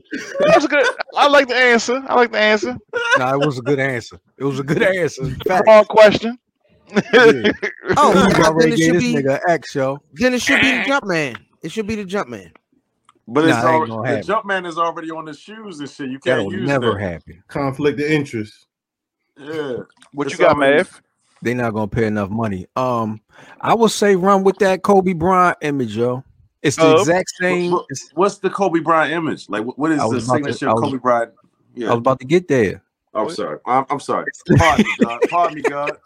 [0.46, 0.86] That's a good.
[1.16, 2.02] I like the answer.
[2.08, 2.76] I like the answer.
[3.18, 4.18] nah, it was a good answer.
[4.38, 5.24] It was a good answer.
[5.24, 6.38] In fact, Wrong question.
[6.92, 7.02] Yeah.
[7.96, 9.98] Oh, He then already it should be nigga X, yo.
[10.14, 11.36] then it should be the jump man.
[11.62, 12.52] It should be the jump man.
[13.28, 14.26] But Nah, it's that ain't already, gonna the happen.
[14.26, 16.06] jump man is already on the shoes and shit.
[16.10, 17.00] You can't That'll use never that.
[17.00, 17.42] happen.
[17.48, 18.66] Conflict of interest.
[19.38, 19.78] Yeah.
[20.12, 21.02] what It's you got, already- Mav?
[21.42, 22.66] They not gonna pay enough money.
[22.76, 23.20] Um,
[23.60, 26.24] I would say run with that Kobe Bryant image, yo.
[26.66, 27.70] It's the Uh, exact same.
[27.72, 29.48] What- it's- What's the Kobe Bryant image?
[29.48, 31.32] Like, what- what is the was about to- signature was- Kobe Bryant?
[31.74, 31.88] Yeah.
[31.88, 32.82] I was about to get there.
[33.14, 33.58] I'm sorry.
[33.64, 34.26] I'm, I'm sorry.
[34.58, 35.20] Pardon me, God.
[35.30, 35.96] Pardon me, God.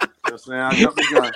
[0.00, 0.60] You know I'm saying?
[0.60, 1.32] I jumped the gun.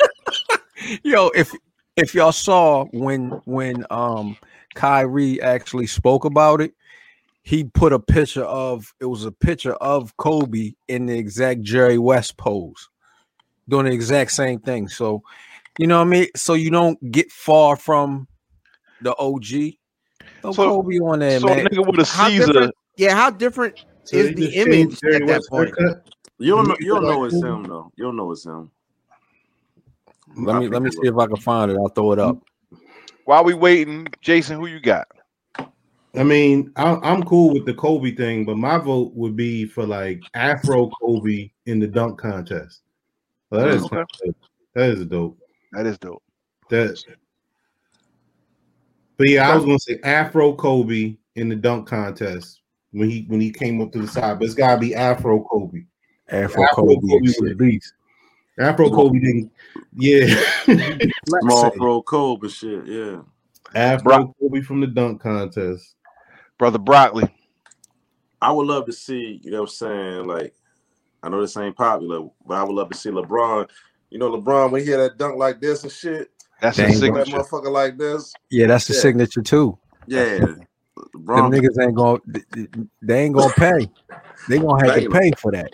[1.03, 1.53] Yo, if
[1.97, 4.37] if y'all saw when when um
[4.75, 6.73] Kyrie actually spoke about it,
[7.43, 11.99] he put a picture of it was a picture of Kobe in the exact Jerry
[11.99, 12.89] West pose,
[13.69, 14.89] doing the exact same thing.
[14.89, 15.23] So,
[15.79, 16.27] you know what I mean.
[16.37, 18.28] So you don't get far from
[19.03, 19.79] the OG.
[20.43, 21.67] Throw So- Kobe on there, So man.
[21.67, 22.47] nigga with a Caesar.
[22.47, 22.75] different?
[22.97, 23.75] Yeah, how different
[24.05, 25.75] So is the image Jerry at that point?
[25.79, 26.05] haircut?
[26.39, 26.77] You don't know.
[26.81, 27.93] You You don't know it's him though.
[27.97, 28.71] You don't know it's him.
[30.37, 31.77] Let me let me see if I can find it.
[31.77, 32.39] I'll throw it up.
[33.25, 35.09] While we waiting, Jason, who you got?
[36.15, 39.87] I mean, I, I'm cool with the Kobe thing, but my vote would be for
[39.87, 42.83] like Afro Kobe in the dunk contest.
[43.51, 44.03] So that mm, is Okay.
[44.75, 45.39] that is dope.
[45.73, 46.23] That is dope.
[46.71, 47.03] That,
[49.19, 52.61] but yeah, I was gonna say Afro Kobe in the dunk contest
[52.93, 55.85] when he when he came up to the side, but it's gotta be Afro Kobe.
[56.29, 56.95] Afro Afro Kobe.
[56.95, 57.53] Kobe and was shit.
[57.53, 57.93] a beast.
[58.59, 59.53] Afro Kobe didn't,
[59.95, 60.27] yeah.
[61.43, 61.77] Small say.
[61.77, 62.87] pro Kobe shit.
[62.87, 63.21] Yeah.
[63.75, 64.31] Afro Brock.
[64.41, 65.95] Kobe from the dunk contest.
[66.59, 67.33] Brother Broccoli.
[68.41, 70.27] I would love to see, you know what I'm saying?
[70.27, 70.55] Like,
[71.23, 73.69] I know this ain't popular, but I would love to see LeBron.
[74.11, 76.31] You know, LeBron, when he had that dunk like this and shit,
[76.61, 77.15] That's Dang, his bro.
[77.15, 77.43] that signature.
[77.45, 78.33] motherfucker like this.
[78.51, 79.01] Yeah, that's the Yeah.
[79.01, 79.79] signature too.
[80.07, 80.39] Yeah.
[80.39, 82.19] Them niggas ain't gonna
[83.03, 83.89] they ain't gonna pay.
[84.49, 85.71] They gonna have to pay for that.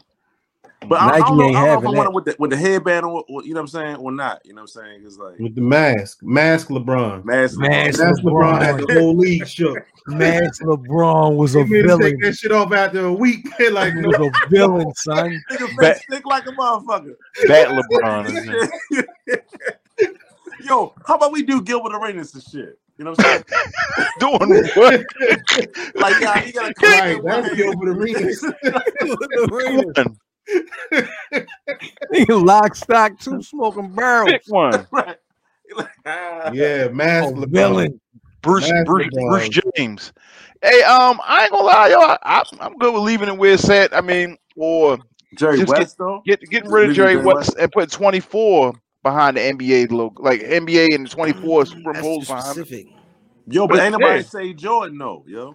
[0.87, 2.11] but I, I don't know, ain't I don't know if having I want that.
[2.11, 4.45] it with the, with the headband or, or, you know what I'm saying, or not.
[4.45, 5.03] You know what I'm saying?
[5.07, 6.19] It's like, With the mask.
[6.23, 7.25] Mask LeBron.
[7.25, 7.61] massive.
[7.61, 8.87] Mask Mask LeBron had LeBron.
[8.89, 9.79] the whole league shook.
[10.09, 12.03] Mask LeBron was He a made him villain.
[12.03, 13.49] take that shit off after a week.
[13.71, 15.41] like, no, was a villain, son.
[15.51, 17.15] Nigga stick like a motherfucker.
[17.47, 18.69] That LeBron.
[20.65, 20.77] isn't it?
[20.77, 22.79] Yo, how about we do Gilbert Arenas and shit?
[22.99, 23.45] You know what I'm
[23.99, 24.09] saying?
[24.21, 25.05] Doing what?
[25.97, 28.43] Like, yeah, you gotta right, come that's Gilbert Arenas.
[29.49, 30.17] One.
[32.13, 34.31] Nigga, lock, stock, two smoking barrels.
[34.33, 34.87] Pick one.
[34.93, 35.17] right.
[36.05, 36.51] Ah.
[36.53, 37.51] yeah, mask A LeBron.
[37.51, 38.01] villain.
[38.43, 39.31] Bruce Mask Bruce, LeBron.
[39.31, 40.13] Bruce James.
[40.63, 41.99] Hey, um, I ain't gonna lie, yo.
[42.01, 43.97] I, I, I'm good with leaving it where it's at.
[43.97, 44.99] I mean, or
[45.37, 46.23] Jerry Just West though.
[46.27, 48.73] get getting rid of Leaving Jerry Jerry West and put 24
[49.05, 52.45] behind the NBA logo, like NBA and the 24 That's too superimposed behind.
[52.45, 52.51] it.
[52.51, 52.87] specific.
[53.47, 54.27] Yo, but But ain't nobody yeah.
[54.27, 55.55] say Jordan though, yo.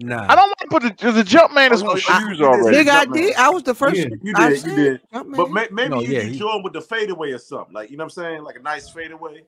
[0.00, 0.26] Nah.
[0.28, 2.34] I don't want to put the, the jump man is Oh, on oh, shoes you-
[2.38, 2.78] you already.
[2.78, 2.86] did.
[2.86, 3.34] Nigga, I did.
[3.36, 3.96] I was the first.
[3.96, 5.00] Yeah, you I did, you did.
[5.12, 7.72] But may, maybe No, you yeah, do he- Jordan with the fadeaway or something.
[7.74, 8.42] Like you know what I'm saying?
[8.42, 9.42] Like a nice fadeaway.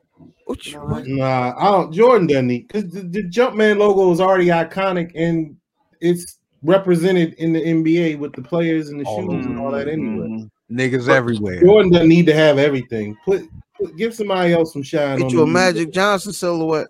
[0.45, 1.05] What you- All right.
[1.07, 5.57] Nah, I don't, Jordan doesn't need because the, the Jumpman logo is already iconic and
[6.01, 9.71] it's represented in the NBA with the players and the oh, All shoes and all
[9.73, 10.23] that mm-hmm.
[10.23, 10.51] anyway.
[10.71, 11.61] Niggas everywhere.
[11.61, 13.17] Jordan doesn't need to have everything.
[13.25, 13.43] Put,
[13.81, 15.19] put give somebody else some shine.
[15.19, 16.89] Get on you a the- Magic Johnson silhouette.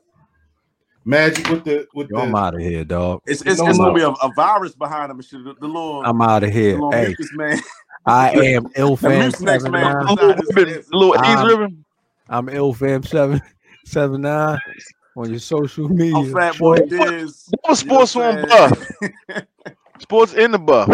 [1.05, 3.21] Magic with the with Yo, I'm the out of here, dog.
[3.27, 5.19] It's it's, No, it's gonna be a, a virus behind him.
[5.19, 6.73] The, the little, I'm out of here.
[6.75, 7.61] little Hey, mucus man.
[8.07, 9.61] I am The Ilfam mucinex man.
[9.61, 10.07] seven nine.
[10.07, 11.85] Little ribbon, a little AIDS ribbon.
[12.29, 13.41] I'm Ilfam seven
[13.85, 14.59] seven nine
[15.17, 16.17] on your social media.
[16.17, 16.87] I'm Fat Boy Troy.
[16.89, 17.45] Diz.
[17.53, 18.91] That was what sports on buff.
[20.01, 20.89] Sports in the buff.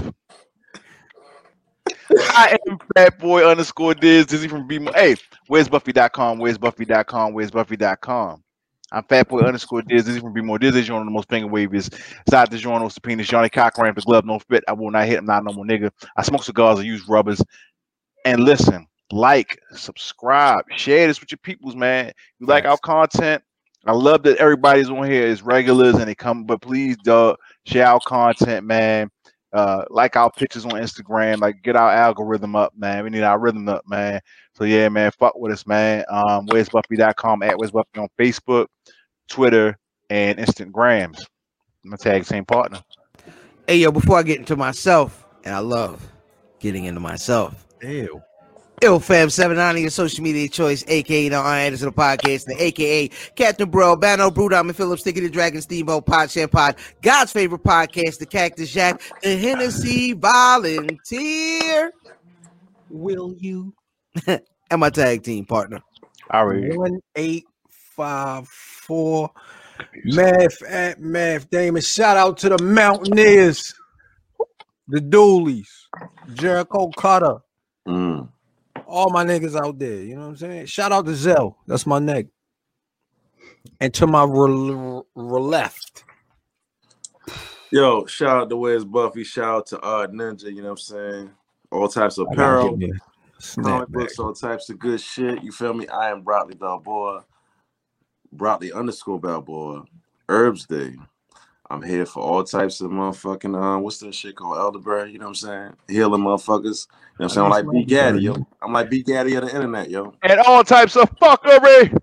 [2.11, 4.78] I am Fat Boy underscore Diz Dizzy from B.
[4.94, 6.38] Hey, where's Buffy.com?
[6.38, 7.32] Where's Buffy.com?
[7.32, 8.42] Where's Buffy.com?
[8.90, 10.40] I'm Fat Boy underscore Diz Dizzy from B.
[10.40, 11.94] More Diz is one of the most finger waviest.
[12.28, 14.64] Side the the penis, Johnnie Cochran, the glove, no fit.
[14.68, 15.90] I will not hit him, not no more nigga.
[16.16, 17.42] I smoke cigars, I use rubbers.
[18.24, 22.12] And listen, like, subscribe, share this with your peoples, man.
[22.38, 23.42] You like our content.
[23.84, 27.36] I love that everybody's on here is regulars and they come, but please, dog,
[27.66, 29.11] share our content, man.
[29.53, 33.05] Uh, like our pictures on Instagram, like get our algorithm up, man.
[33.05, 34.20] We need our rhythm up, man.
[34.55, 36.05] So yeah, man, fuck with us, man.
[36.09, 38.66] Um, where's Buffy.com at where's Buffy on Facebook,
[39.28, 39.78] Twitter,
[40.09, 41.18] and Instagrams.
[41.84, 42.82] I'm a tag team partner.
[43.66, 46.11] Hey yo, before I get into myself, and I love
[46.59, 47.66] getting into myself.
[47.82, 48.22] Ew.
[48.83, 52.59] Ill Fam 79 your social media choice, aka the Arn Anderson of the podcast, and
[52.61, 57.33] aka Captain Bro, Bano, Brew Diamond Phillips, Sticky the Dragon, Steamboat, Pod Sham Pod, God's
[57.33, 61.93] favorite podcast, the Cactus Jack, the Hennessy Volunteer.
[62.91, 63.72] Will you?
[64.26, 64.41] and
[64.78, 65.80] my tag team partner.
[66.30, 66.76] All right.
[66.76, 69.30] One eight five four.
[70.05, 71.83] Math at Math Damon.
[71.83, 73.74] Shout out to the Mountaineers,
[74.89, 75.89] the Doolies,
[76.35, 77.39] Jericho Cutter,
[77.87, 78.28] Mm.
[78.93, 80.03] All my niggas out there.
[80.03, 80.66] You know what I'm saying?
[80.66, 81.57] Shout out to Zell.
[81.66, 82.26] That's my neck.
[83.80, 86.05] And to my re- re- left.
[87.70, 89.24] Yo, shout out to Wes Buffy.
[89.24, 90.45] Shout out to Odd Ninja.
[90.45, 91.30] You know what I'm saying?
[91.70, 95.43] All types of apparel, give me a snap comic books, all types of good shit.
[95.43, 95.88] You feel me?
[95.88, 97.24] I am Broccoli Balboa.
[98.30, 99.84] Broccoli underscore Balboa.
[100.28, 100.95] Herbs Day.
[101.73, 105.11] I'm here for all types of motherfucking uh, what's that shit called elderberry?
[105.12, 105.73] You know what I'm saying?
[105.89, 106.87] Healing motherfuckers.
[106.87, 107.45] You know what I'm saying?
[107.47, 108.47] I'm like B Gaddy, yo.
[108.61, 110.12] I'm like B Gaddy of the internet, yo.
[110.23, 111.99] And all types of fuckery.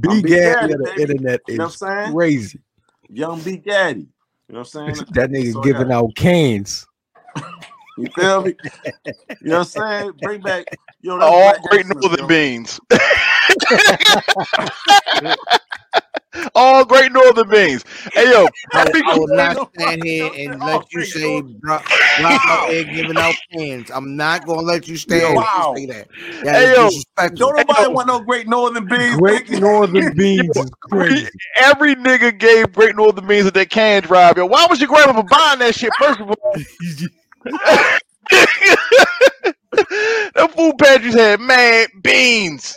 [0.00, 1.00] B I'm B Gaddy Gaddy, of the baby.
[1.00, 2.14] internet You know what is I'm saying?
[2.14, 2.60] crazy.
[3.08, 4.00] Young B Gaddy.
[4.00, 4.06] You
[4.50, 5.06] know what I'm saying?
[5.14, 6.86] That nigga So, giving out cans.
[7.96, 8.54] You feel me?
[9.40, 10.12] You know what I'm saying?
[10.20, 10.66] Bring back
[11.00, 11.18] yo.
[11.18, 12.26] that's All great northern yo.
[12.26, 12.80] beans.
[16.54, 17.84] All great northern beans.
[18.14, 21.84] Hey yo, I, happy I will not stand here and let you say Brock
[22.16, 23.90] Brock out there giving out pens.
[23.90, 25.44] I'm not gonna let you stand Wow.
[25.46, 26.08] here and say that.
[26.44, 26.88] That Hey, yo.
[27.36, 27.90] Don't nobody yo.
[27.90, 29.18] want no great northern beans.
[29.18, 29.50] Great.
[29.50, 31.28] Northern Beans is crazy.
[31.56, 34.36] every nigga gave great northern beans at that can drive.
[34.36, 35.92] Yo, why was your grandma buying that shit?
[35.94, 36.56] First of all,
[40.34, 42.76] the food pantries had mad beans.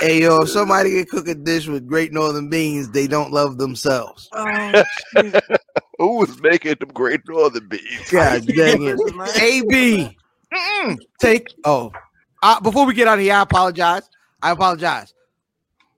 [0.00, 3.58] Hey yo, if somebody can cook a dish with great northern beans, they don't love
[3.58, 4.28] themselves.
[5.98, 8.08] Who was making them great northern beans?
[8.10, 8.98] God dang it.
[9.40, 10.16] AB,
[11.18, 11.92] take oh.
[12.40, 14.08] Uh, before we get out of here, I apologize.
[14.40, 15.12] I apologize.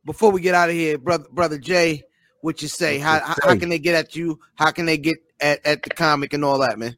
[0.06, 2.02] Before we get out of here, brother brother Jay,
[2.40, 2.98] what you say?
[2.98, 4.40] How, how how can they get at you?
[4.54, 6.96] How can they get at, at the comic and all that, man?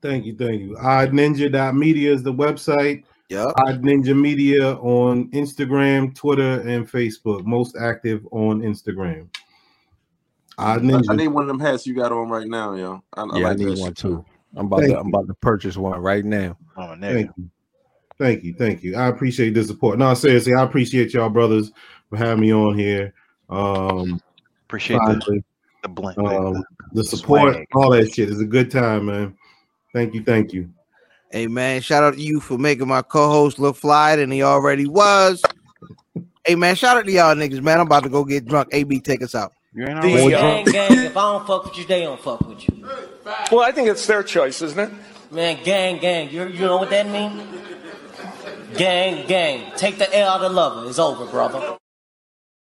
[0.00, 0.76] Thank you, thank you.
[0.76, 3.04] Oddninja.media is the website.
[3.32, 3.52] Yep.
[3.56, 7.46] Odd Ninja Media on Instagram, Twitter, and Facebook.
[7.46, 9.28] Most active on Instagram.
[10.58, 11.10] Odd I, Ninja.
[11.10, 13.02] I need one of them hats you got on right now, yo.
[13.14, 14.24] I, I Yeah, I like need one too.
[14.54, 16.58] I'm about Thank to I'm about to purchase one right now.
[16.76, 17.50] Oh, there Thank you.
[18.18, 18.54] Thank you.
[18.54, 18.96] Thank you.
[18.96, 19.98] I appreciate the support.
[19.98, 21.72] No, seriously, I appreciate y'all brothers
[22.10, 23.14] for having me on here.
[23.48, 24.20] Um,
[24.66, 25.44] Appreciate the, finally,
[25.82, 26.18] the blink.
[26.18, 26.62] um,
[26.92, 27.66] the support, swag.
[27.74, 28.28] all that shit.
[28.28, 29.36] It's a good time, man.
[29.94, 30.22] Thank you.
[30.22, 30.70] Thank you.
[31.32, 34.86] Hey man, shout out to you for making my co-host look fly than he already
[34.86, 35.42] was.
[36.44, 37.80] hey man, shout out to y'all niggas, man.
[37.80, 38.68] I'm about to go get drunk.
[38.72, 39.54] AB, take us out.
[39.72, 40.92] You ain't The gang, gang.
[40.92, 42.86] If I don't fuck with you, they don't fuck with you.
[43.50, 44.90] Well, I think it's their choice, isn't it?
[45.30, 46.28] Man, gang, gang.
[46.28, 47.48] You, you know what that mean?
[48.76, 49.72] Gang, gang.
[49.76, 50.86] Take the L out of lover.
[50.86, 51.78] It's over, brother.